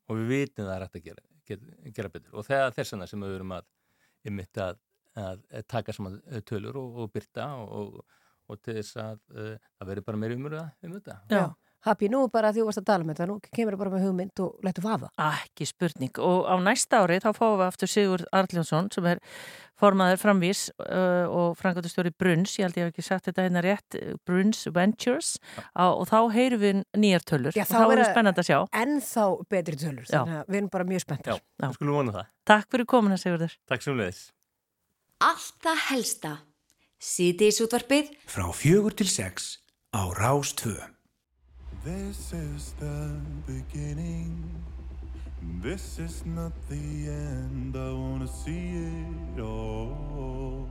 [0.09, 3.25] og við vitum það er hægt að gera gera betur og það er þessana sem
[3.25, 3.69] við verum að,
[4.29, 4.81] að,
[5.23, 8.03] að taka saman eh, tölur og, og byrta og,
[8.49, 11.19] og til þess að það veri bara meiri umröða um þetta.
[11.33, 11.43] Já.
[11.87, 14.05] Happy, nú bara því þú varst að tala með þetta, nú kemur það bara með
[14.09, 15.09] hugmynd og letur vafa.
[15.21, 19.21] Ah, ekki spurning og á næsta ári þá fáum við aftur Sigur Arljónsson sem er
[19.79, 23.99] formaður framvís uh, og frangatustjóri Bruns, ég held ég hef ekki sagt þetta hérna rétt,
[24.27, 25.37] Bruns Ventures
[25.79, 28.59] á, og þá heyrum við nýjar tölur Já, og þá er það spennand að sjá.
[28.83, 30.19] Ennþá betri tölur, Já.
[30.19, 31.39] þannig að við erum bara mjög spenntar.
[31.39, 32.29] Já, við skulum vona það.
[32.51, 33.57] Takk fyrir komuna Sigurður.
[33.71, 34.21] Takk sem leiðis.
[35.31, 36.37] Allt það helsta.
[36.99, 39.59] Sýtis útvarpið frá fjögur til sex
[39.95, 40.98] á Rástvö.
[41.85, 44.51] This is the beginning.
[45.63, 47.77] This is not the end.
[47.77, 48.91] I wanna see
[49.37, 50.69] it all.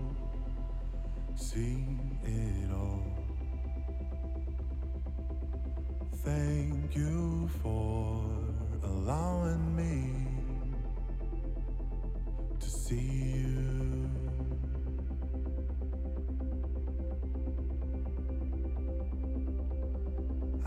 [1.36, 1.86] See
[2.24, 3.05] it all.
[6.26, 8.22] Thank you for
[8.84, 10.28] allowing me
[12.60, 13.96] to see you.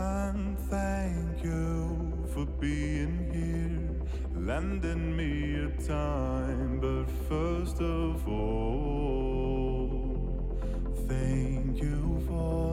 [0.01, 3.87] And thank you for being here,
[4.35, 5.31] lending me
[5.65, 6.79] a time.
[6.79, 9.91] But first of all,
[11.07, 12.70] thank you for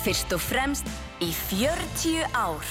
[0.00, 0.86] fyrst og fremst
[1.20, 2.68] í 40 ár.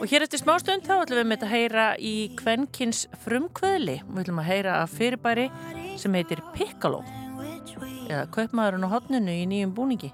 [0.00, 3.98] Og hér eftir smástund þá ætlum við með að heyra í kvenkins frumkvöðli.
[4.08, 5.46] Við ætlum að heyra af fyrirbæri
[6.00, 7.02] sem heitir Piccolo.
[8.08, 10.10] Eða kaupmaðurinn á hotninu í nýjum búningi.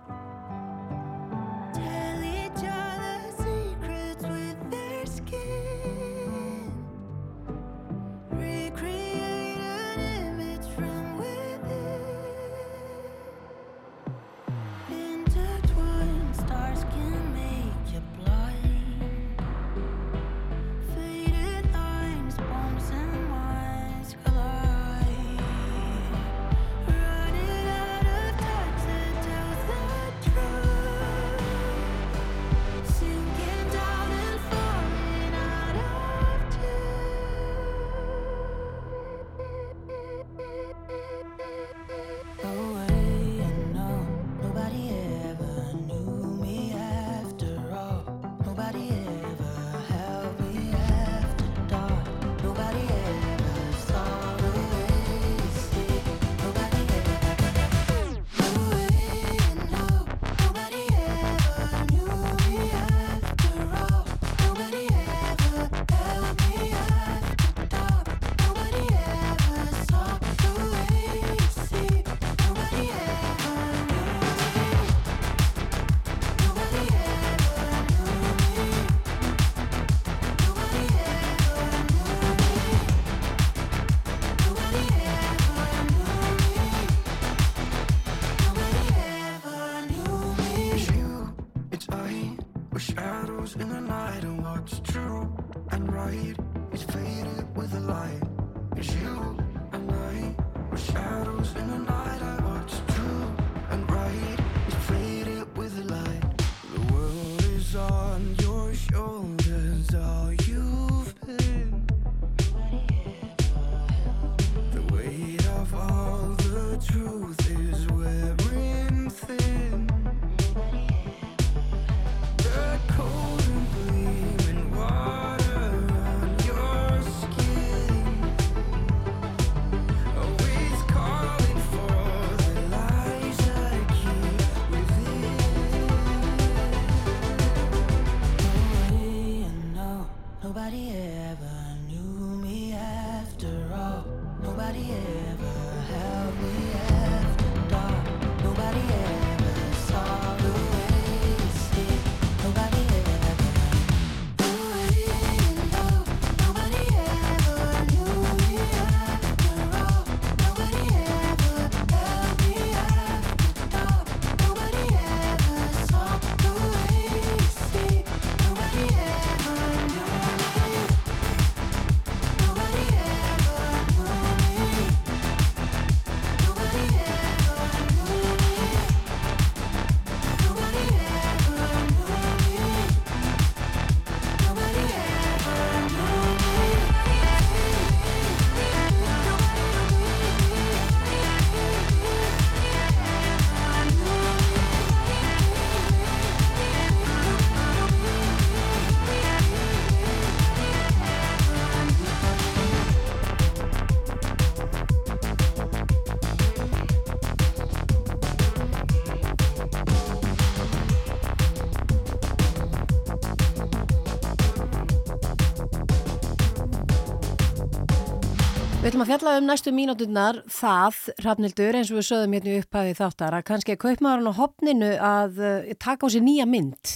[218.99, 223.37] Ætlum að fjalla um næstu mínúturnar það, Hrafnildur, eins og við sögðum hérna upphæði þáttar,
[223.37, 226.95] að kannski er kaupmaðurinn á hopninu að uh, taka á sér nýja mynd.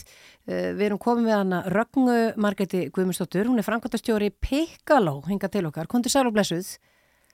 [0.48, 5.62] Uh, við erum komið með hana Rögnu Margeti Guðmundsdóttur, hún er framkvæmtastjóri Piccolo, hinga til
[5.70, 6.72] okkar, kontur sæl og blessuð.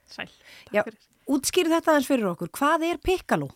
[0.05, 0.29] Sæl.
[0.75, 0.83] Já,
[1.25, 3.49] útskýri þetta aðeins fyrir okkur, hvað er Piccolo?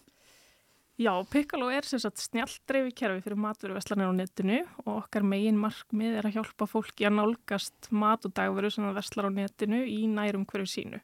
[1.02, 6.20] Já, Piccolo er sem sagt snjallt dreifikerfi fyrir maturveslanir á netinu og okkar megin markmið
[6.20, 10.04] er að hjálpa fólki að nálgast mat og dagveru sem það veslar á netinu í
[10.06, 11.00] nærum hverju sínu.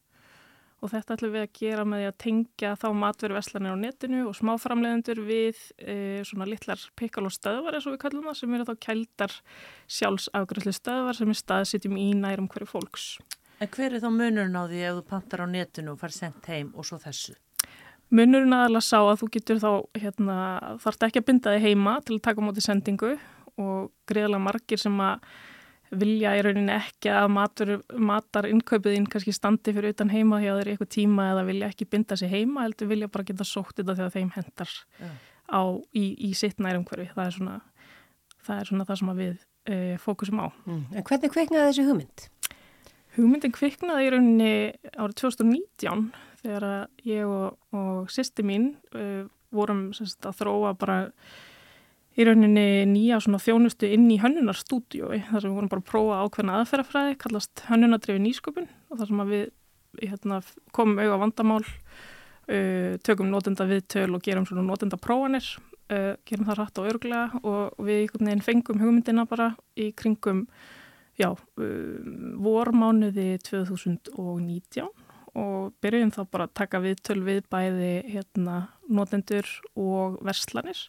[0.85, 4.37] Og þetta ætlum við að gera með því að tengja þá matveruveslanir á netinu og
[4.37, 8.73] smáframlegendur við e, svona litlar Piccolo stöðvar eins og við kallum það sem eru þá
[8.85, 9.37] kældar
[9.97, 13.11] sjálfsafgröðslu stöðvar sem er staðsitjum í nærum hverju fólks.
[13.57, 16.53] En hver er þá munurinn á því ef þú pantar á netinu og fær sendt
[16.53, 17.39] heim og svo þessu?
[18.09, 20.35] Munurinn aðalega sá að þú getur þá, hérna,
[20.81, 23.13] þarft ekki að binda þig heima til að taka móti sendingu
[23.59, 25.25] og greiðlega margir sem að
[25.89, 30.69] vilja í rauninni ekki að matur, matar innkaupiðinn kannski standi fyrir utan heima hjá þeir
[30.69, 33.95] í eitthvað tíma eða vilja ekki binda sig heima heldur vilja bara geta sótt þetta
[33.97, 35.09] þegar þeim hendar Já.
[35.49, 35.61] á,
[35.97, 37.55] í, í sitt nærumhverfi það er svona
[38.45, 39.35] það, er svona það sem að við
[39.65, 40.83] e, fókusum á Mm.
[40.93, 42.25] En hvernig kveiknaði þessi hugmynd?
[43.17, 44.53] Hugmyndin kviknaði í rauninni
[44.93, 50.99] árið 2019 þegar ég og, og sýsti mín uh, vorum sagt, að þróa bara
[52.19, 56.59] í rauninni nýja þjónustu inn í hönnunarstúdíói þar sem við vorum bara að prófa ákveðna
[56.59, 59.45] aðferðafræði kallast hönnunadrifi nýsköpun og þar sem við
[60.03, 60.39] hérna,
[60.75, 65.47] komum auðva vandamál uh, tökum notenda viðtöl og gerum svona notenda prófanir
[65.93, 70.45] uh, gerum það rætt og örglega og við fengum hugmyndina bara í kringum
[71.19, 74.89] já, um, vormánuði 2019
[75.37, 78.59] og byrjum þá bara að taka viðtöl við bæði hérna,
[78.89, 80.79] notendur og verslanir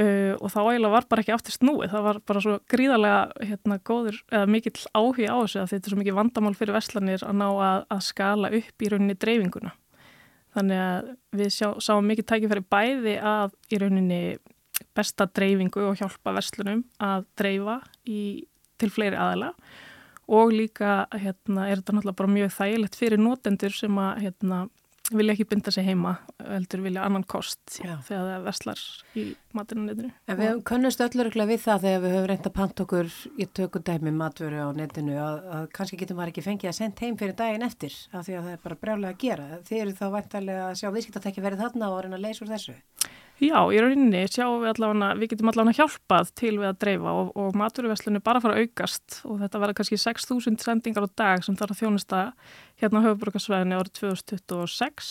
[0.00, 3.78] uh, og þá eiginlega var bara ekki aftur snúið, það var bara svo gríðarlega hérna,
[3.86, 7.40] góður, eða mikill áhuga á þessu að þetta er svo mikið vandamál fyrir verslanir að
[7.40, 9.72] ná að, að skala upp í rauninni dreifinguna.
[10.56, 14.20] Þannig að við sjá, sáum mikið tækifæri bæði að í rauninni
[14.96, 18.46] besta dreifingu og hjálpa verslunum að dreifa í,
[18.80, 19.85] til fleiri aðala og
[20.26, 24.66] líka hérna, er þetta náttúrulega bara mjög þægilegt fyrir notendur sem að hérna,
[25.14, 27.94] vilja ekki binda sig heima heldur vilja annan kost Já.
[28.06, 28.80] þegar það verslar
[29.14, 29.24] í
[29.54, 30.10] matinanetinu.
[30.26, 34.14] En við könnumst ölluruglega við það þegar við höfum reynd að panta okkur í tökundæmi
[34.16, 37.66] matvöru á netinu að, að kannski getum maður ekki fengið að senda heim fyrir daginn
[37.66, 39.60] eftir af því að það er bara brjálega að gera.
[39.68, 42.76] Þið eru þá væntalega að sjá viðskiptatekki verið þarna og reyna að leysa úr þessu.
[43.36, 47.34] Já, í rauninni sjáum við allavega, við getum allavega hjálpað til við að dreifa og,
[47.36, 49.18] og maturverslunni bara fara aukast.
[49.28, 52.20] Og þetta verður kannski 6.000 sendingar á dag sem þarf að þjónusta
[52.80, 55.10] hérna á höfuborgarsvæðinni árið 2026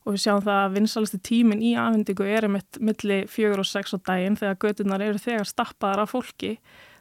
[0.00, 3.68] og við sjáum það að vinsalisti tímin í afhendingu er um eitt milli 4 og
[3.68, 6.56] 6 á daginn þegar gödunar eru þegar stappaðar af fólki.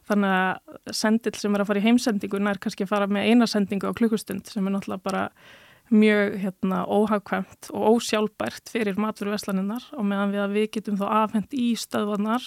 [0.09, 3.49] Þannig að sendil sem er að fara í heimsendinguna er kannski að fara með eina
[3.49, 5.25] sendingu á klukkustund sem er náttúrulega bara
[5.89, 11.71] mjög hérna, óhagkvæmt og ósjálfbært fyrir maturveslaninnar og meðan við við getum þá afhend í
[11.79, 12.45] stöðvanar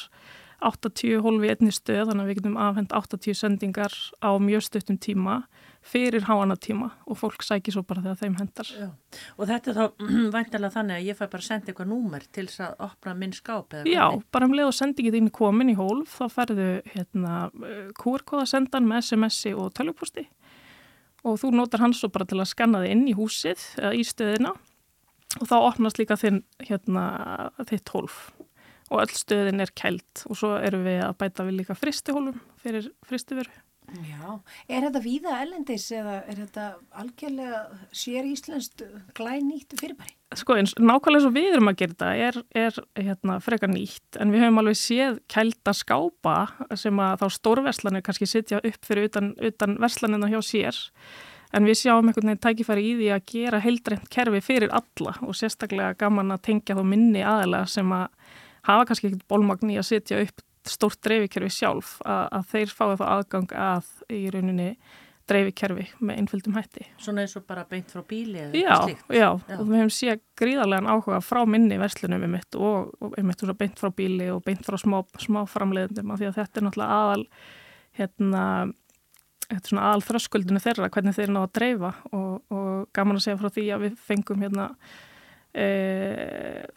[0.62, 5.42] 80 hólfi einni stöð þannig að við getum afhend 80 sendingar á mjög stuttum tíma
[5.82, 8.68] fyrir háana tíma og fólk sækir svo bara þegar þeim hendar.
[8.70, 8.88] Já.
[9.34, 10.04] Og þetta er þá
[10.36, 13.78] væntalega þannig að ég fæ bara senda eitthvað númer til þess að opna minn skáp
[13.78, 17.40] eða Já, bara um leið og sendingið þín komin í hólf þá færðu hérna,
[17.98, 20.28] QR-kóða sendan með SMS-i og töljuposti
[21.22, 24.04] og þú notar hans svo bara til að skanna þið inn í húsið eða í
[24.06, 24.54] stöðina.
[25.40, 27.04] Og þá opnast líka þinn hérna
[27.70, 28.16] þitt hólf.
[28.92, 32.90] Og öll stöðin er kælt og svo erum við að bæta við líka fristihólum fyrir
[33.08, 33.52] fristiveru.
[33.90, 34.38] Já,
[34.70, 36.66] er þetta víða ellendis eða er þetta
[37.02, 37.58] algjörlega
[37.92, 38.84] sér íslenskt
[39.18, 40.14] glænýtt fyrirbæri?
[40.38, 44.32] Sko eins, nákvæmlega svo við erum að gera þetta er, er hérna, frekar nýtt en
[44.32, 46.36] við höfum alveg séð kælda skápa
[46.78, 50.78] sem að þá stórverslanir kannski sitja upp fyrir utan, utan verslanina hjá sér
[51.52, 55.36] en við sjáum einhvern veginn tækifæri í því að gera heildrænt kerfi fyrir alla og
[55.36, 58.08] sérstaklega gaman að tengja þá minni aðela sem að
[58.70, 62.90] hafa kannski ekkert bólmagn í að sitja upp stórt dreifikerfi sjálf að, að þeir fái
[63.00, 64.68] þá aðgang að í rauninni
[65.30, 66.84] dreifikerfi með einföldum hætti.
[67.00, 69.04] Svona eins og bara beint frá bíli eða já, slíkt?
[69.14, 73.18] Já, já, og við hefum séð gríðarlegan áhuga frá minni verslunum um mitt og, og
[73.18, 76.60] um mitt beint frá bíli og beint frá smá, smá framleiðendum af því að þetta
[76.60, 77.26] er náttúrulega aðal
[78.00, 78.42] hérna,
[79.46, 83.26] þetta er svona aðal þröskuldinu þeirra, hvernig þeir ná að dreifa og, og gaman að
[83.28, 84.68] segja frá því að við fengum hérna
[85.54, 85.66] e,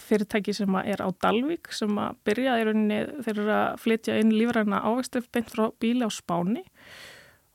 [0.02, 4.34] fyrirtæki sem er á Dalvik sem að byrja í rauninni þeir eru að flytja inn
[4.35, 6.65] lífræna ávegstrif beint frá bíli á Spáni.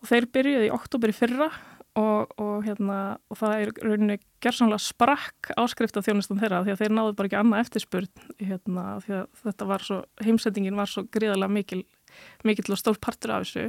[0.01, 1.51] Og þeir byrjuði í oktober í fyrra
[1.99, 2.99] og, og, hérna,
[3.31, 7.31] og það er rauninni gerðsannlega sprakk áskrift af þjónustum þeirra því að þeir náðu bara
[7.31, 11.83] ekki annað eftirspurn hérna, því að þetta var svo, heimsendingin var svo gríðarlega mikil,
[12.47, 13.69] mikil og stór partur af þessu.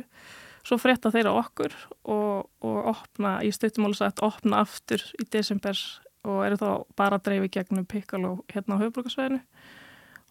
[0.62, 1.74] Svo frétta þeirra okkur
[2.14, 5.80] og, og opna í stautumálu sagt opna aftur í desember
[6.28, 9.42] og eru þá bara að dreifi gegnum Piccolo hérna á höfbrukarsveðinu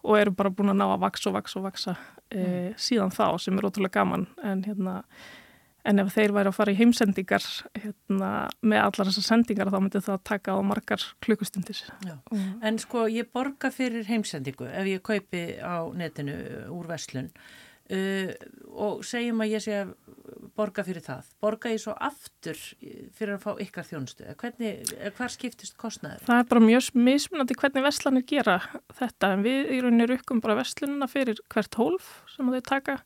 [0.01, 1.95] og eru bara búin að ná að vaksa og vaksa og vaksa
[2.31, 2.75] e, Mm.
[2.79, 5.03] síðan þá sem er ótrúlega gaman en hérna
[5.85, 7.41] en ef þeir væri að fara í heimsendingar
[7.75, 12.15] hérna, með allar þessar sendingar þá myndi það taka á margar klukkustundir Já.
[12.61, 16.37] En sko ég borga fyrir heimsendingu ef ég kaupi á netinu
[16.69, 17.31] úr verslun
[17.91, 18.33] uh,
[18.71, 19.95] og segjum að ég sé að
[20.57, 21.27] borga fyrir það.
[21.43, 22.59] Borga ég svo aftur
[23.15, 24.25] fyrir að fá ykkar þjónustu?
[24.39, 26.23] Hvernig, hvar skiptist kostnæður?
[26.27, 28.57] Það er bara mjög mismunandi hvernig verslanir gera
[28.97, 32.99] þetta en við í rauninni rukkum bara verslunina fyrir hvert hólf sem þau taka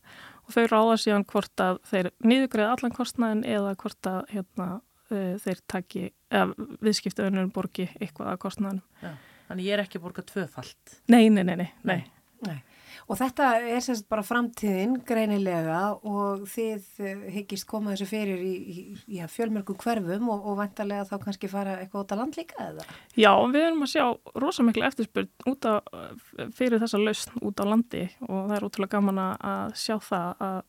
[0.46, 4.70] og þau ráða síðan hvort að þeir niðugreið allan kostnæðin eða hvort að hérna,
[5.10, 6.04] þeir taki,
[6.34, 8.86] eða viðskiptaðunum borgi eitthvað að kostnæðinum.
[9.02, 9.12] Já,
[9.50, 10.96] þannig ég er ekki að borga tvöfalt?
[11.10, 11.70] Nei, nei, nei, nei.
[11.88, 12.00] nei.
[12.46, 12.60] nei.
[13.06, 18.54] Og þetta er semst bara framtíðin greinilega og þið eh, hyggist koma þessu fyrir í,
[18.66, 22.58] í já, fjölmörgum hverfum og, og vantarlega þá kannski fara eitthvað út á land líka
[22.66, 22.88] eða?
[23.14, 24.06] Já, við erum að sjá
[24.42, 25.86] rosamikla eftirspurn út á,
[26.58, 30.60] fyrir þessa lausn út á landi og það er útrúlega gaman að sjá það að,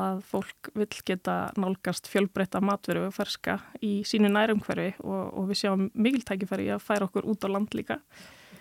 [0.00, 5.62] að fólk vil geta nálgast fjölbreytta matveru og ferska í sínu nærumhverfi og, og við
[5.62, 8.02] sjáum mikil tækifæri að færa okkur út á land líka.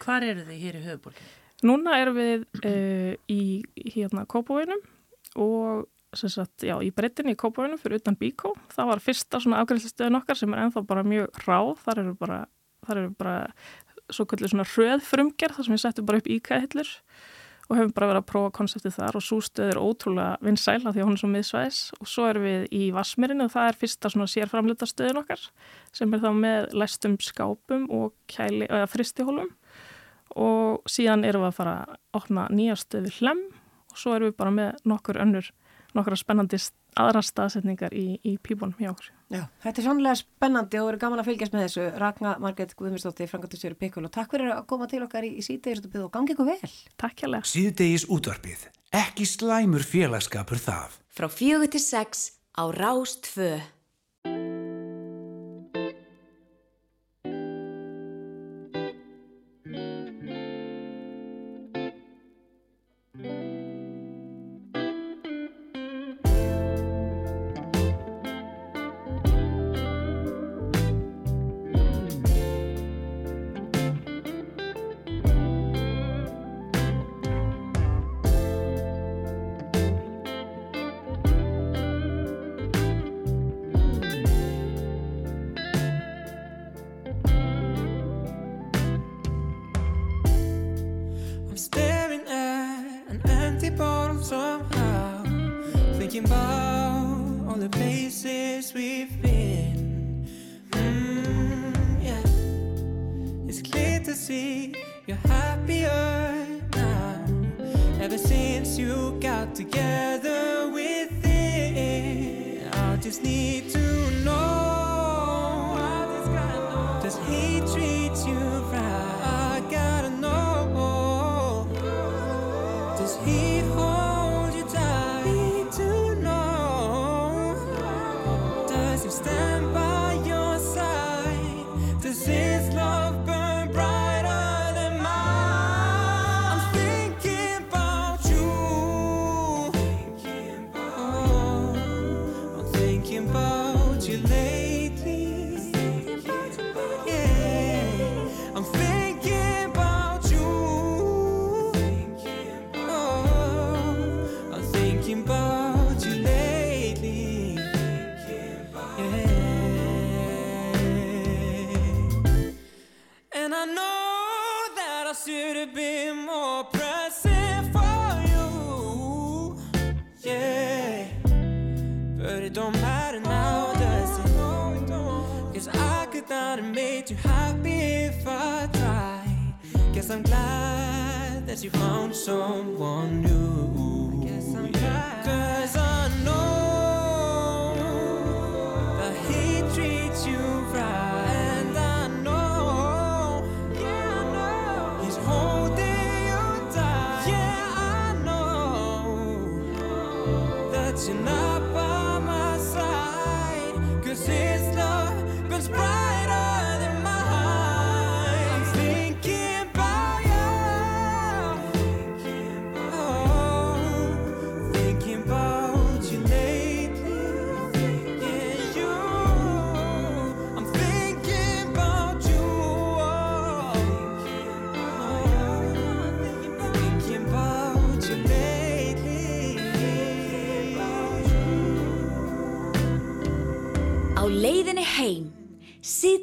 [0.02, 1.40] Hvar eru þið hér í höfuborginu?
[1.67, 3.41] Núna erum við uh, í
[3.93, 4.81] hérna Kópavöginum
[5.41, 8.55] og sagt, já, í breytinni í Kópavöginum fyrir utan Bíkó.
[8.73, 11.75] Það var fyrsta svona afgrænslistöðin okkar sem er enþá bara mjög ráð.
[11.85, 12.39] Þar eru bara,
[12.88, 13.35] þar eru bara
[14.11, 16.91] svo kvöldur svona röðfrumgerð þar sem við settum bara upp íkæðhillur
[17.71, 21.01] og höfum bara verið að prófa konseptið þar og svo stöð er ótrúlega vinsæla því
[21.01, 24.11] að hún er svo miðsvæðis og svo erum við í Vasmirinu og það er fyrsta
[24.11, 25.45] svona sérframlita stöðin okkar
[25.95, 29.53] sem er þá með læstum skápum og kæli, fristihólum
[30.36, 33.41] og síðan erum við að fara að opna nýja stöði hlem
[33.91, 35.52] og svo erum við bara með nokkur önnur,
[35.98, 36.60] nokkur spennandi
[36.99, 39.10] aðra staðsetningar í, í pípunum hjá okkur.
[39.32, 41.86] Já, þetta er sannlega spennandi og verður gaman að fylgjast með þessu.
[42.02, 46.08] Ragnar Marget Guðmundsdóttir, Frankartusjöru Pikkul og takk fyrir að koma til okkar í, í síðdegisútarbið
[46.08, 46.74] og gangi ykkur vel.
[46.99, 47.48] Takk hjá lega.
[47.48, 48.66] Síðdegis útvarpið.
[49.02, 50.98] Ekki slæmur félagskapur það.
[51.16, 52.28] Frá fjögur til sex
[52.60, 53.53] á Rástfö.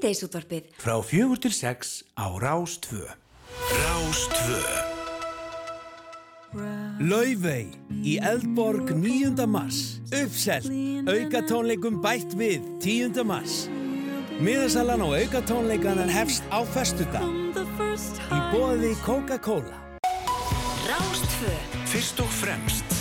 [0.08, 0.68] Síðdeisútvarpið.
[0.80, 3.04] Frá fjögur til sex á Rástvö.
[3.68, 4.62] Rástvö.
[7.04, 7.68] Laufey
[8.00, 9.44] í Eldborg 9.
[9.44, 10.70] mars Uppselt,
[11.04, 13.20] aukatónleikum bætt við 10.
[13.28, 13.66] mars
[14.40, 17.28] Miðasalan á aukatónleikanan hefst á festudag
[18.32, 19.84] Í bóði Coca-Cola
[20.88, 21.52] Rástfö.
[21.84, 22.97] Fyrst og fremst.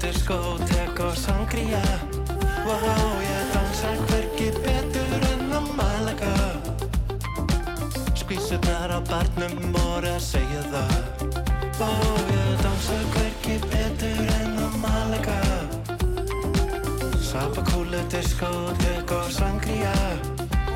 [0.00, 1.82] Sápakúlu, diskótek og sangria
[2.64, 6.32] Wow, ég dansa hverki betur en á Malaga
[8.14, 10.94] Skvísurnar á barnum voru að segja það.
[11.80, 15.40] Wow, ég dansa hverki betur en á Malaga
[17.20, 19.92] Sápakúlu, diskótek og sangria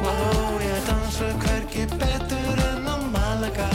[0.04, 3.70] Wow, ég dansa hverki betur en á Malaga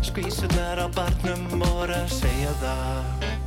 [0.00, 3.45] Skvísurnar á barnum voru að segja það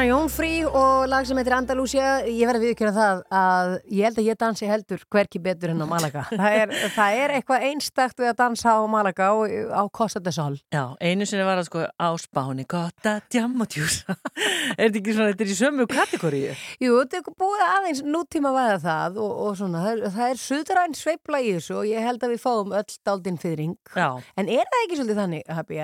[0.00, 2.10] það Þetta er hann Jón Frí og lag sem heitir Andalúsia.
[2.24, 5.82] Ég verði að viðkjöra það að ég held að ég dansi heldur hverki betur en
[5.84, 6.22] á Malaga.
[6.40, 9.36] Það er, það er eitthvað einstakt við að dansa á Malaga á,
[9.76, 10.56] á Costa de Sol.
[10.72, 14.16] Já, einu sinni var það sko á spáni og Tjúsa
[14.78, 16.54] Er þetta ekki svona, þetta er í sömu kategoríu?
[16.80, 20.40] Jú, þetta er búið aðeins nútíma væða það og, og svona, það er, það er
[20.46, 23.76] suðræn sveifla í þessu og ég held að við fáum öll daldinn fyrring.
[23.92, 24.08] Já.
[24.40, 25.82] En er það ekki svolítið þannig, Habi,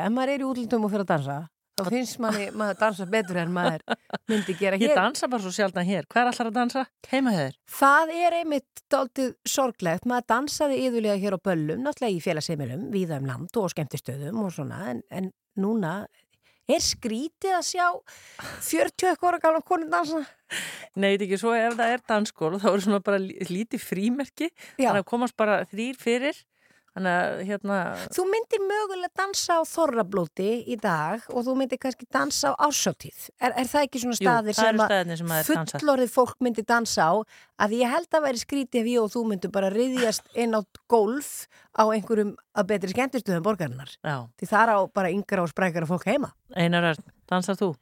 [1.76, 3.82] þá finnst manni, maður dansa betur en maður
[4.30, 4.88] myndi gera hér.
[4.90, 6.06] Ég dansa bara svo sjaldan hér.
[6.08, 6.84] Hvað er allar að dansa?
[7.12, 7.56] Heima hér?
[7.78, 10.06] Það er einmitt daldið sorglegt.
[10.08, 14.54] Maður dansaði yðurlega hér á böllum, náttúrulega í félagsheimilum, víða um land og skemmtistöðum og
[14.56, 15.28] svona, en, en
[15.60, 15.98] núna
[16.66, 17.84] er skrítið að sjá
[18.66, 20.24] 40 eitthvað ára gamla konu dansa.
[20.96, 23.82] Nei, þetta er ekki svo ef það er dansskóla þá er svona bara lí- lítið
[23.84, 24.88] frímerki Já.
[24.88, 26.40] þannig að komast bara þrýr fyrir
[27.04, 27.78] að hérna
[28.16, 33.26] Þú myndir mögulega dansa á þorrablóti í dag og þú myndir kannski dansa á ásáttíð.
[33.36, 36.64] Er, er það ekki svona Jú, staðir eru sem staðirnir sem að fullorðið fólk myndir
[36.64, 37.14] dansa á?
[37.60, 40.60] Að ég held að væri skrítið ef ég og þú myndir bara riðjast inn á
[40.88, 41.30] golf
[41.76, 43.92] á einhverjum að betri skemmtistuðum borgarinnar.
[44.00, 44.24] Já.
[44.40, 46.32] Því það er á bara yngra og sprækara fólk heima.
[46.56, 47.74] Einar Örn, dansar þú?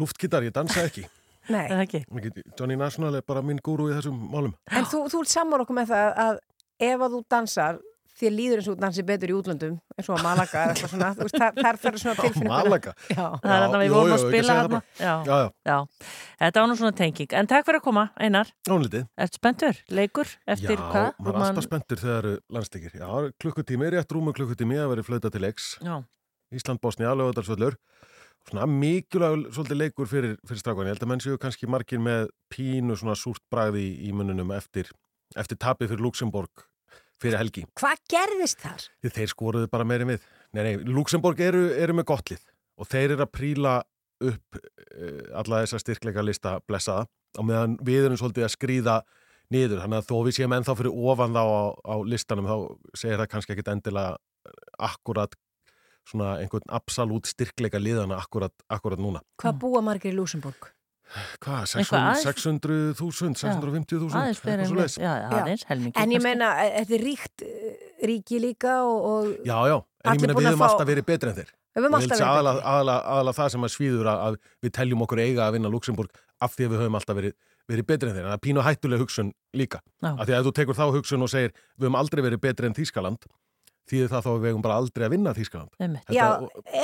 [0.00, 1.04] Luftgitar, ég dansa ekki.
[1.52, 1.66] Nei.
[1.68, 2.00] Það ekki.
[2.10, 4.54] Mikið- Johnny National er bara minn gúru í þessum málum.
[4.72, 6.38] En þú, þú ert saman okkur með það að
[6.80, 7.82] ef að þú dansar
[8.14, 11.08] þér líður eins og dansi betur í útlöndum eins og að Malaga eða eitthvað svona,
[11.18, 12.52] veist, þar, þar fyrir svona tilfinningur.
[12.52, 12.92] Malaga?
[13.10, 13.24] Já.
[13.42, 14.84] Það er þarna við vorum að spila það Já.
[15.02, 15.48] Já, já.
[15.66, 16.08] já.
[16.44, 17.34] Þetta var nú svona tenging.
[17.40, 18.52] En takk fyrir að koma, Einar.
[18.70, 19.08] Nónlítið.
[19.26, 19.80] Ertu spenntur?
[19.98, 20.30] Leikur?
[20.46, 21.10] Eftir Já, hvað?
[21.18, 22.96] maður er alltaf spenntur þegar það eru landsleikir.
[23.02, 23.10] Já,
[23.42, 25.72] klukkutími, rétt rúmu klukkutími að vera flöta til leiks.
[25.82, 25.96] Já.
[26.54, 27.78] Ísland-Bosnia, lögadalsvöllur.
[28.44, 30.86] Svona mikilvæg svolítið leikur fyrir, fyrir strákan.
[30.86, 34.52] Ég held að menn séu kannski margir með pínu svona súrt bragði í, í mununum
[34.54, 34.90] eftir,
[35.38, 36.64] eftir tapið fyrir Luxemburg
[37.22, 37.64] fyrir helgi.
[37.78, 38.86] Hvað gerðist þar?
[39.04, 40.28] Þeir skoruðu bara meiri við.
[40.54, 42.46] Nei, nei, Luxemburg eru, eru með gott lið
[42.80, 43.74] og þeir eru að príla
[44.24, 47.06] upp uh, alla þessa styrkleika lista blessaða
[47.38, 48.98] og meðan við erum svolítið að skrýða
[49.54, 49.82] niður.
[49.84, 52.56] Þannig að þó við séum ennþá fyrir ofan þá á, á listanum þá
[52.98, 54.52] segir það kannski ekkit endilega
[54.82, 55.34] akkurat
[56.08, 59.22] svona einhvern absolút styrkleika liðana akkurat, akkurat núna.
[59.40, 60.68] Hvað búa margir í Luxemburg?
[61.44, 64.14] Hvað, Eitthvað aðeins- 600.000, 650.000?
[64.18, 64.96] Aðeins fyrir eitthvað svoleiðis?
[64.98, 65.96] já, aðeins, helmingi.
[66.02, 67.76] En ég meina, e- þetta er ríkt eh,
[68.08, 71.30] ríki líka og, og Já, já, en ég meina við höfum fá- alltaf verið betri
[71.30, 71.50] en þeir.
[71.74, 74.72] Við höfum alltaf verið sé aðalega, aðalega, aðalega það sem að svíður að, að við
[74.78, 76.10] teljum okkur eiga að vinna Luxemburg
[76.40, 77.34] af því að við höfum alltaf verið,
[77.70, 78.24] verið betri en þeir.
[78.24, 79.80] En það er pínu hættuleg hugsun líka.
[80.02, 80.10] Já.
[80.18, 82.66] Af því að ef þú tekur þá hugsun og segir við höfum aldrei verið betri
[82.70, 83.26] en Þískaland,
[83.90, 85.78] þýðir það þá að við höfum bara aldrei að vinna Þískaland.
[85.82, 86.10] Einmitt.
[86.14, 86.26] Já,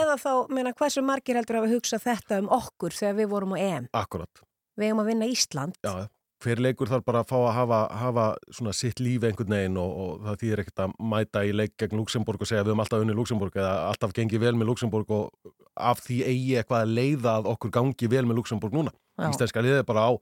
[0.00, 3.58] eða þá, meina, hversu margir heldur hafa hugsað þetta um okkur þegar við vorum á
[3.60, 3.90] EM?
[3.96, 4.42] Akkurat.
[4.78, 5.78] Við eigum að vinna Ísland.
[5.84, 6.08] Já,
[6.44, 9.90] hver leikur þarf bara að fá að hafa, hafa svona sitt lífi einhvern veginn og,
[10.04, 13.04] og það þýðir ekkert að mæta í leik gegn Luxemburg og segja við höfum alltaf
[13.04, 15.52] unni Luxemburg eða alltaf gengið vel með Luxemburg og
[15.90, 18.94] af því eigi eitthvað að leiða að okkur gangi vel með Luxemburg núna.
[19.20, 20.12] Íslenska liðið er bara á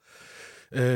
[0.74, 0.88] e,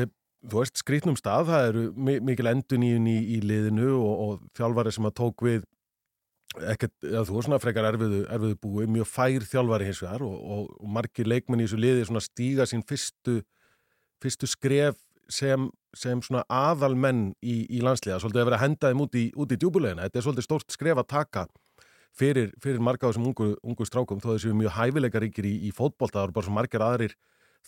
[0.50, 4.42] þú veist, skrítnum stað, það eru mi mikil endun í, í, í liðinu og, og
[4.58, 5.62] þjálfari sem að tók við
[6.72, 10.34] ekkert, eða þú veist svona frekar erfiðu, erfiðu búi, mjög fær þjálfari hins vegar og,
[10.36, 13.40] og, og margir leikmenn í þessu liði stíga sín fyrstu
[14.22, 15.00] fyrstu skref
[15.32, 15.66] sem,
[15.96, 19.58] sem svona aðalmenn í, í landsliða, svolítið að vera að henda þeim út í, í
[19.58, 20.06] djúbulegina.
[20.06, 21.46] Þetta er svolítið stórt skref að taka
[22.16, 26.20] fyrir, fyrir marga á þessum ungu, ungu strákum, þó þessu mjög hæfileikaríkir í, í fótbolta,
[26.20, 27.16] það eru bara svo margir aðrir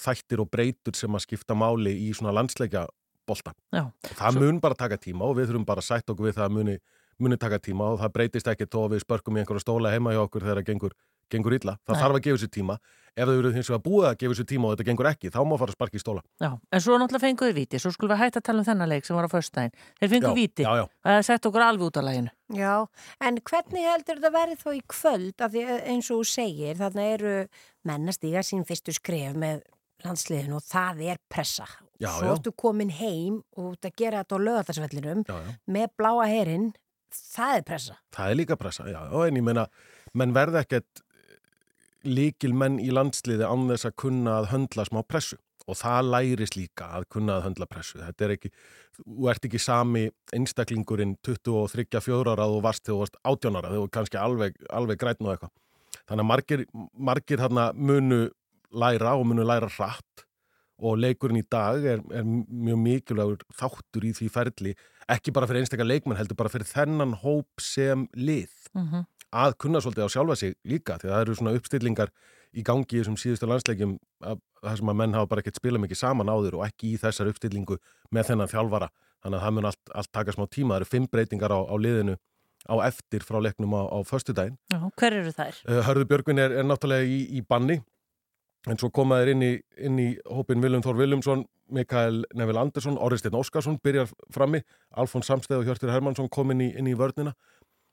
[0.04, 2.84] þættir og breytur sem að skipta máli í svona landsleikja
[3.28, 3.54] bolta.
[3.72, 3.86] Já.
[4.18, 6.56] Það mun bara taka tíma og við þurfum bara að sætt okkur við það að
[6.58, 6.74] muni,
[7.22, 10.14] muni taka tíma og það breytist ekki þó að við spörkum í einhverja stóla heima
[10.14, 10.94] hjá okkur þegar það gengur,
[11.32, 11.74] gengur illa.
[11.86, 12.02] Það Nei.
[12.02, 12.76] þarf að gefa sér tíma.
[13.14, 15.38] Ef þau eru hins vegar búið að gefa sér tíma og þetta gengur ekki, þá
[15.46, 16.22] má fara að sparka í stóla.
[16.42, 19.06] Já, en svo náttúrulega fenguðu víti, svo skulum við hætta að tala um þennan leik
[19.06, 19.76] sem var á föstudaginn.
[20.00, 20.84] Þeir fengu Já, víti, já, já.
[21.06, 22.32] það sett okkur alveg út á læginu.
[22.58, 22.74] Já,
[23.22, 25.64] en hvernig heldur þetta verið þó í kvöld af því
[25.94, 27.36] eins og þú segir, þarna eru
[27.86, 29.62] menn að stíga sín fyrstu skref með
[30.04, 31.66] landsliðinu og það er pressa.
[32.02, 34.42] Já, Svo ertu komin heim og gera þetta á
[35.30, 35.36] já.
[35.70, 36.72] með bláa herinn,
[37.14, 37.96] það er pressa.
[38.14, 39.66] Það er líka pressa, já, en ég meina,
[40.14, 41.02] menn verða ekkert
[42.04, 46.56] líkil menn í landsliði án þess að kunna að höndla smá pressu og það lærist
[46.58, 47.96] líka að kunna að höndla pressu.
[48.02, 48.50] Þetta er ekki,
[48.98, 50.04] þú ert ekki sami
[50.36, 55.00] einstaklingurinn 23-4 ára og varst þegar þú varst 18 ára, þegar þú kannski alveg, alveg
[55.00, 55.54] grætn og eitthvað.
[56.04, 56.66] Þannig að margir,
[57.08, 57.46] margir
[57.80, 58.20] munu
[58.74, 60.26] læra og munu læra hratt
[60.84, 64.74] og leikurinn í dag er, er mjög mikilvægur þáttur í því ferli,
[65.10, 68.52] ekki bara fyrir einstakar leikmenn heldur, bara fyrir þennan hóp sem lið.
[68.74, 69.04] Mhm.
[69.34, 72.10] að kunna svolítið á sjálfa sig líka því að það eru svona uppstillingar
[72.54, 75.98] í gangi í þessum síðustu landsleikjum það sem að menn hafa bara ekkert spilað mikið
[75.98, 77.78] saman áður og ekki í þessar uppstillingu
[78.14, 78.88] með þennan þjálfara.
[79.24, 80.74] Þannig að það mun allt, allt taka smá tíma.
[80.76, 82.14] Það eru fimm breytingar á, á liðinu
[82.70, 84.56] á eftir frá leiknum á, á föstudaginn.
[84.70, 85.58] Já, hver eru þær?
[85.66, 87.80] Uh, Hörðu Björgvin er, er náttúrulega í, í banni
[88.70, 93.36] en svo komaður inn í, inn í hópin Viljum Þór Viljumsson, Mikael Neville Andersson, Orristeinn
[93.36, 94.62] Óskarsson byrjar frammi,
[95.00, 97.34] Alfons Samsteð og Hjörtur Hermansson kom inn í, inn í vörnina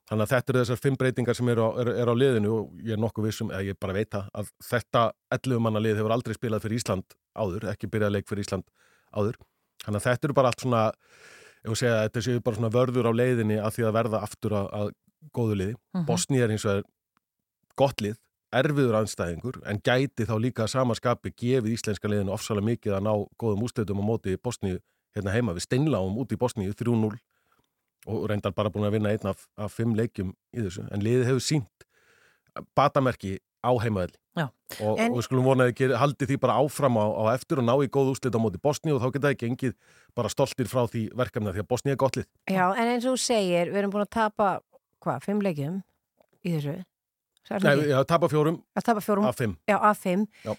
[0.10, 2.80] þannig að þetta eru þessar fimm breytingar sem eru á, eru, eru á liðinu og
[2.84, 5.04] ég er nokkuð vissum, eða ég bara veit það að þetta
[5.38, 8.68] 11 manna lið hefur aldrei spilað fyrir Ísland áður, ekki byrjað leik fyrir Ísland
[9.16, 9.38] áður,
[9.86, 10.82] þannig að þetta eru bara allt svona
[11.62, 14.22] ég vil segja að þetta séu bara svona vörður á leiðinni að því að verða
[14.26, 14.92] aftur að, að
[15.38, 15.76] góðu liði.
[15.96, 16.06] Mhm.
[16.10, 16.88] Bosni er hins vegar
[17.78, 18.18] gott lið,
[18.52, 23.66] erfiður anstæðingur en gæti þá líka samaskapi gefið íslenska liðinu ofsalega mikið að ná góðum
[23.68, 24.78] ústöðum á móti Bosni
[25.16, 25.56] hérna heima.
[25.56, 27.16] Við steinláum út í Bosni 3-0
[28.12, 30.88] og reyndar bara búin að vinna einn af, af fimm leikjum í þessu.
[30.92, 31.88] En liðið hefur sínt
[32.76, 34.48] batamerki á heimaðli Já.
[34.82, 37.66] og, En- og við skulum vona að haldi því bara áfram á, á eftir og
[37.68, 39.74] ná í góð úslit á móti Bosni og þá geta þið gengið
[40.16, 42.28] bara stoltir frá því verkefni því að Bosni er gott lið.
[42.50, 44.62] Já, en eins og þú segir, við erum búin að tapa,
[45.04, 45.82] hvað, fimm leikjum
[46.44, 46.78] í þessu?
[47.50, 49.26] Já, tapa fjórum Að tapa fjórum?
[49.28, 49.56] af fimm.
[49.68, 50.28] Já, af fimm.
[50.46, 50.54] Já.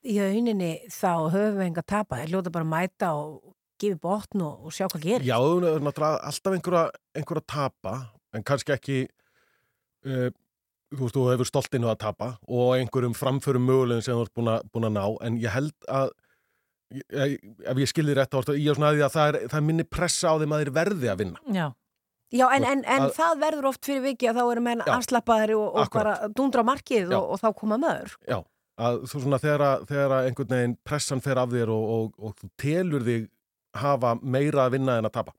[0.00, 2.20] Í rauninni þá höfum við enga tapa.
[2.20, 5.26] Það hljóta bara að mæta og gefa botn og, og sjá hvað gerir.
[5.28, 6.84] Já, þú er náttúrulega alltaf einhverja,
[7.16, 7.94] einhverja tapa,
[8.36, 8.98] en kannski ekki,
[10.06, 10.28] uh,
[10.94, 14.50] þú veist, þú hefur stoltinu að tapa og einhverjum framförum mögulegum sem þú ert búin
[14.74, 16.12] búin að ná, en ég held að,
[16.96, 17.36] ég,
[17.72, 19.60] ef ég skilði rétt, þá ertu í á svona að því að það er, það
[19.60, 21.44] er minni pressa á þeim að þeir verði að vinna.
[21.60, 21.66] Já.
[22.30, 24.92] Já, en, en, en Að- það verður oft fyrir viki að þá eru menn Já,
[24.94, 28.14] afslappaðari og, og bara dundra markið og, og þá koma maður.
[28.30, 28.38] Já,
[28.78, 32.50] að þú svona þegar þegar einhvern veginn pressan fer af þér og, og, og þú
[32.62, 33.26] telur þig
[33.80, 35.34] hafa meira að vinna en að tapa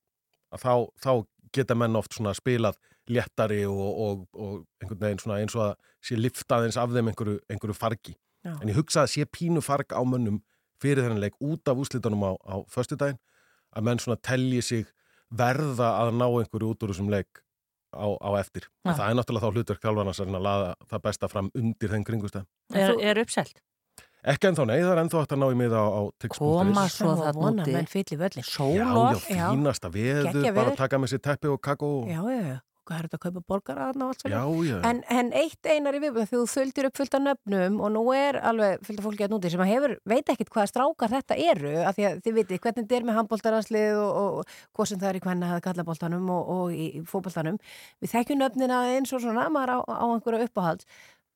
[0.51, 0.73] að þá,
[1.03, 1.11] þá
[1.55, 2.77] geta menn oft svona spilað
[3.11, 4.53] léttari og, og, og
[4.83, 5.73] einhvern veginn svona eins og að
[6.05, 8.13] sé liftaðins af þeim einhverju, einhverju fargi
[8.45, 8.53] Já.
[8.61, 10.39] en ég hugsa að sé pínu farg á mönnum
[10.81, 13.19] fyrir þennan leik út af úslitunum á, á föstudaginn
[13.75, 14.87] að menn svona telji sig
[15.31, 17.41] verða að ná einhverju út úr þessum leik
[17.95, 18.67] á, á eftir.
[18.85, 18.93] Já.
[18.93, 22.49] Það er náttúrulega þá hlutverk þjálfarnas að laða það besta fram undir þeim kringustæðum.
[22.75, 23.61] Er, er uppselt?
[24.21, 26.39] Ekki ennþá, nei, það er ennþá hægt að ná í miða á, á tix.is.
[26.41, 27.73] Koma svo það vona úti.
[27.73, 28.45] menn fyll í völlin.
[28.45, 28.89] Já,
[29.33, 31.89] já, fínasta veður, bara taka með sér teppi og kakó.
[32.05, 32.59] Já, já, já.
[32.87, 34.85] Hvað er þetta að kaupa borgara þarna og allt svolítið?
[34.89, 38.03] En, en eitt einar í viðbúð, þegar þú þöldir upp fullt af nöfnum og nú
[38.15, 41.37] er alveg fullt af fólki að núti sem að hefur, veit ekkit hvaða strákar þetta
[41.51, 45.01] eru, af því að þið vitið hvernig þetta er með handbóltaranslið og, og hvað sem
[45.03, 47.61] það er í hvernig það kallaboltanum og, og í, í fótboltanum.
[48.01, 50.85] Við þekkjum nöfnina eins og svona, maður á, á einhverju uppáhald.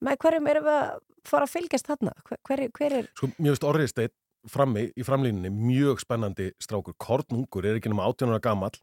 [0.06, 0.94] Með hverjum erum við að
[1.30, 2.18] fara að fylgjast þarna?
[2.26, 3.10] Hver, hver, hver er...
[3.14, 4.08] Sko, mjög veist
[4.52, 8.76] frammi í framlínunni, mjög spennandi strákur, kornungur, er ekki nema 18 ára gamall,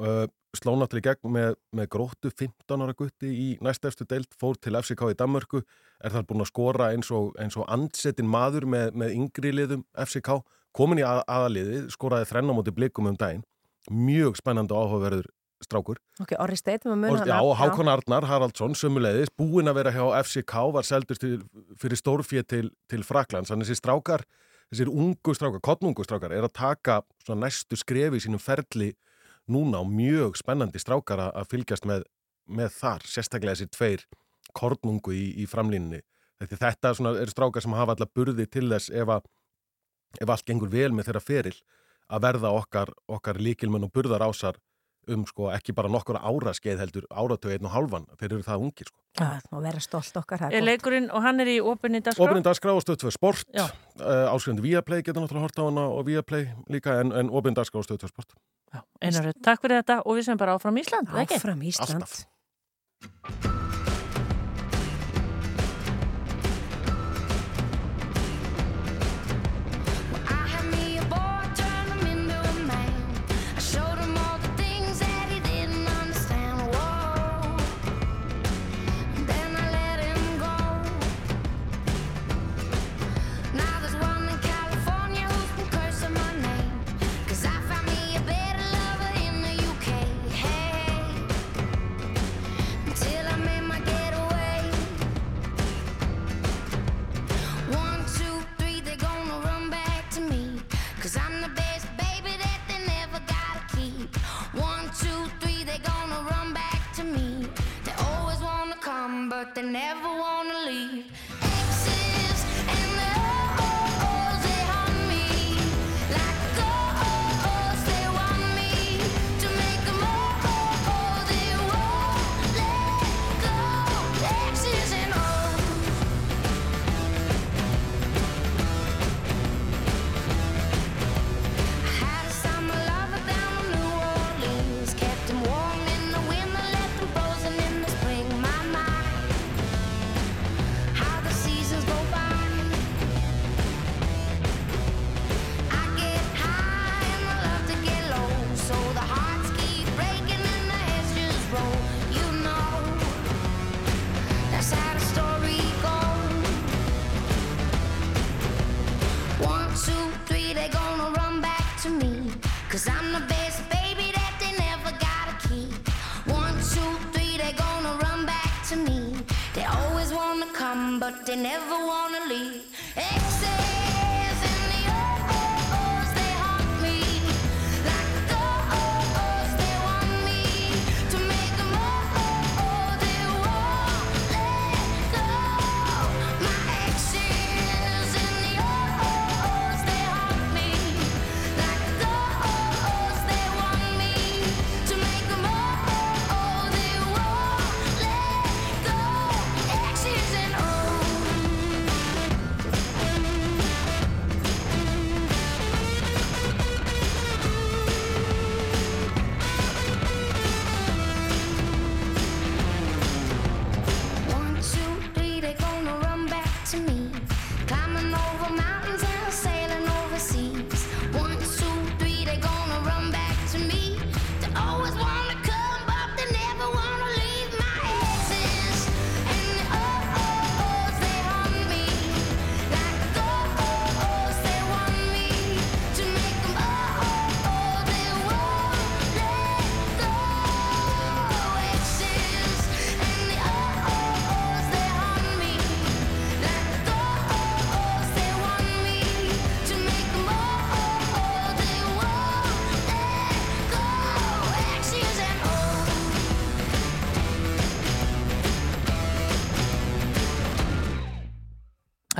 [0.00, 0.24] uh,
[0.56, 4.76] sló náttúrulega í gegn með, með gróttu 15 ára gutti í næstefstu deild, fór til
[4.78, 5.62] FCK í Danmörku,
[6.02, 9.86] er þar búin að skora eins og, eins og andsetin maður með, með yngri liðum
[10.04, 10.42] FCK,
[10.76, 13.46] komin í að, aðaliði, skoraði þrenn á móti blikum um daginn,
[13.88, 15.30] mjög spennandi áhugaverður
[15.62, 16.00] strákur.
[16.20, 19.92] Ok, Orri Steit með mun Og, já, og Hákon Arnar Haraldsson sömuleiðis, búinn að vera
[19.94, 21.36] hjá FCK var seldur til,
[21.80, 24.26] fyrir stórfið til, til Fraklands, þannig þessi strákar
[24.72, 27.00] þessir ungu strákar, kottnungu strákar er að taka
[27.36, 28.90] næstu skrefi í sínum ferli
[29.50, 32.06] núna og mjög spennandi strákar að, fylgjast með,
[32.46, 34.06] með þar, sérstaklega þessi tveir
[34.56, 36.02] kornungu í, í framlínunni.
[36.42, 39.28] Þetta, eru strákar sem hafa alla burði til þess ef, að,
[40.20, 41.56] ef allt gengur vel með þeirra feril
[42.12, 44.58] að verða okkar, okkar líkilmenn og burðar ásar
[45.10, 48.66] um sko ekki bara nokkur ára skeið heldur áratögu einn og halvan, þeir eru það
[48.66, 48.98] ungir sko.
[49.18, 50.46] Það má vera stolt okkar.
[50.48, 52.28] Er leikurinn og hann er í opinni dagskrá?
[52.28, 56.06] Opinni dagskrá og stöð 2 sport, uh, áskrifandi Viaplay getur náttúrulega hort á hana og
[56.08, 58.36] Viaplay líka en, en opinni dagskrá og stöð 2 sport.
[59.02, 61.12] Einar, takk fyrir þetta og við sem bara áfram Ísland?
[61.12, 62.06] Áfram Ísland.
[62.06, 63.60] Alltaf.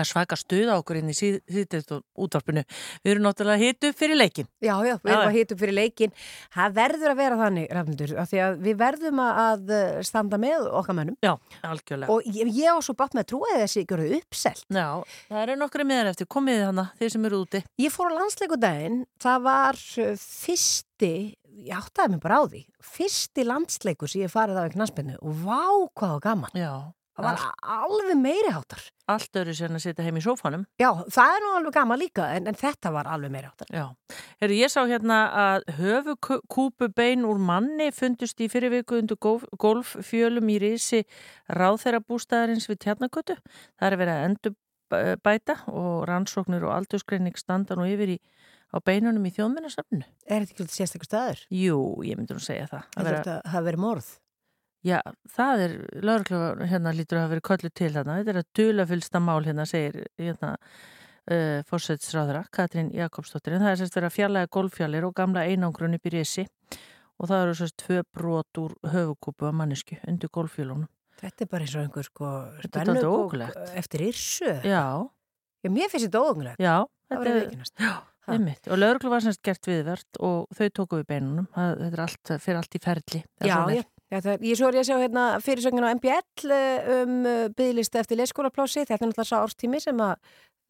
[0.03, 2.65] Það er svaka stuð á okkur inn í síðdeilt útvarpinu.
[3.05, 4.49] Við erum náttúrulega hitt upp fyrir leikin.
[4.59, 6.15] Já, já, við erum að hitt upp fyrir leikin.
[6.57, 9.73] Það verður að vera þannig, Rafnundur, af því að við verðum að að
[10.07, 11.19] standa með okkar mönnum.
[11.23, 11.35] Já,
[11.67, 12.13] algjörlega.
[12.13, 14.65] Og ég, ég á svo bátt með að trúa þessi ykkur uppselt.
[14.73, 14.89] Já,
[15.29, 16.31] það eru nokkru miðar eftir.
[16.33, 17.63] Komið þið hana, þeir sem eru úti.
[17.83, 21.13] Ég fór á landsleikudaginn, það var uh, fyrsti,
[21.69, 25.47] ég áttaði mig bara á því, fyrsti landsleikur sem ég farið á í knaspinu og
[25.47, 25.63] vá
[25.99, 26.59] hvað gaman.
[26.59, 26.75] Já.
[27.23, 28.83] Það var alveg meiri hátar.
[29.13, 30.65] Allt öru sér að setja heim í sófanum.
[30.81, 33.71] Já, það er nú alveg gaman líka, en, en þetta var alveg meiri hátar.
[33.73, 34.19] Já.
[34.43, 40.59] Heru, ég sá hérna að höfukúpubein úr manni fundust í fyrirviku undir golf, golffjölum í
[40.63, 41.03] risi
[41.53, 43.39] ráþeirabústæðarins við tjarnakötu.
[43.79, 44.59] Það er verið að endur
[45.25, 48.19] bæta og rannsóknir og aldursgreining standa nú yfir í
[48.73, 50.03] á beinunum í þjóðmennasafnu.
[50.27, 51.45] Er þetta ekki sérstaklega staður?
[51.53, 51.79] Jú,
[52.09, 52.87] ég myndi nú segja það.
[52.97, 54.11] Það verið morð?
[54.83, 54.99] Já,
[55.31, 58.17] það er, lauruglega hérna lítur að hafa verið kollu til þarna.
[58.19, 63.55] Þetta er að dula fylsta mál hérna, segir hérna uh, fórsætsráðra, Katrín Jakobsdóttir.
[63.57, 66.47] En það er sérst verið að fjarlæga golffjallir og gamla einangrun upp í risi
[67.23, 70.91] og það eru sérst tvö brot úr höfukúpu af mannesku undir golffjölunum.
[71.23, 72.31] Þetta er bara eins og einhver sko
[72.67, 73.37] spennubók
[73.79, 74.57] eftir yrsu.
[74.67, 74.87] Já.
[75.63, 76.59] Já, mér finnst þetta óögnulegt.
[76.59, 76.83] Já,
[77.13, 77.77] þetta er veikinast.
[77.79, 77.93] Já.
[78.33, 78.69] Einmitt.
[78.71, 81.47] Og lauruglu var semst gert viðvert og þau tóku við beinunum.
[81.55, 83.23] Það, þetta er allt, fyrir allt í ferli.
[83.43, 83.83] Já, já.
[84.13, 86.57] Já, er, ég svo er ég að sjá hérna, fyrirsöngin á MBL
[86.99, 87.15] um
[87.57, 88.83] bygglist eftir leikskólaplási.
[88.85, 90.19] Þetta er náttúrulega sá árstími sem að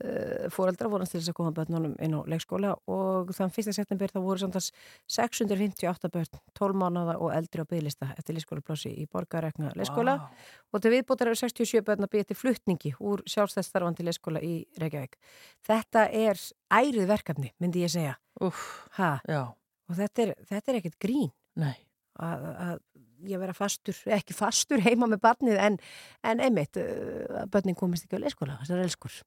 [0.05, 3.73] uh, fóreldra voru til þess að koma börnunum inn á leikskóla og þann 1.
[3.75, 4.71] september þá voru samtals
[5.11, 10.49] 658 börn, 12 mánuða og eldri á bygglista eftir leikskólaplási í borgarekna leikskóla wow.
[10.73, 15.19] og til viðbútar eru 67 börn að byggja til fluttningi úr sjálfstæðstarfandi leikskóla í Reykjavík.
[15.67, 16.41] Þetta er
[16.73, 18.19] ærið verkefni, myndi ég segja.
[18.43, 19.51] Uff, já.
[19.91, 21.33] Og þetta er, þetta er ekkert grín.
[21.61, 21.75] Nei.
[22.23, 22.81] Að, að
[23.29, 25.79] ég vera fastur, ekki fastur heima með barnið en,
[26.27, 29.23] en einmitt, eh, börnin komist ekki á leikskóla, þessar elskur.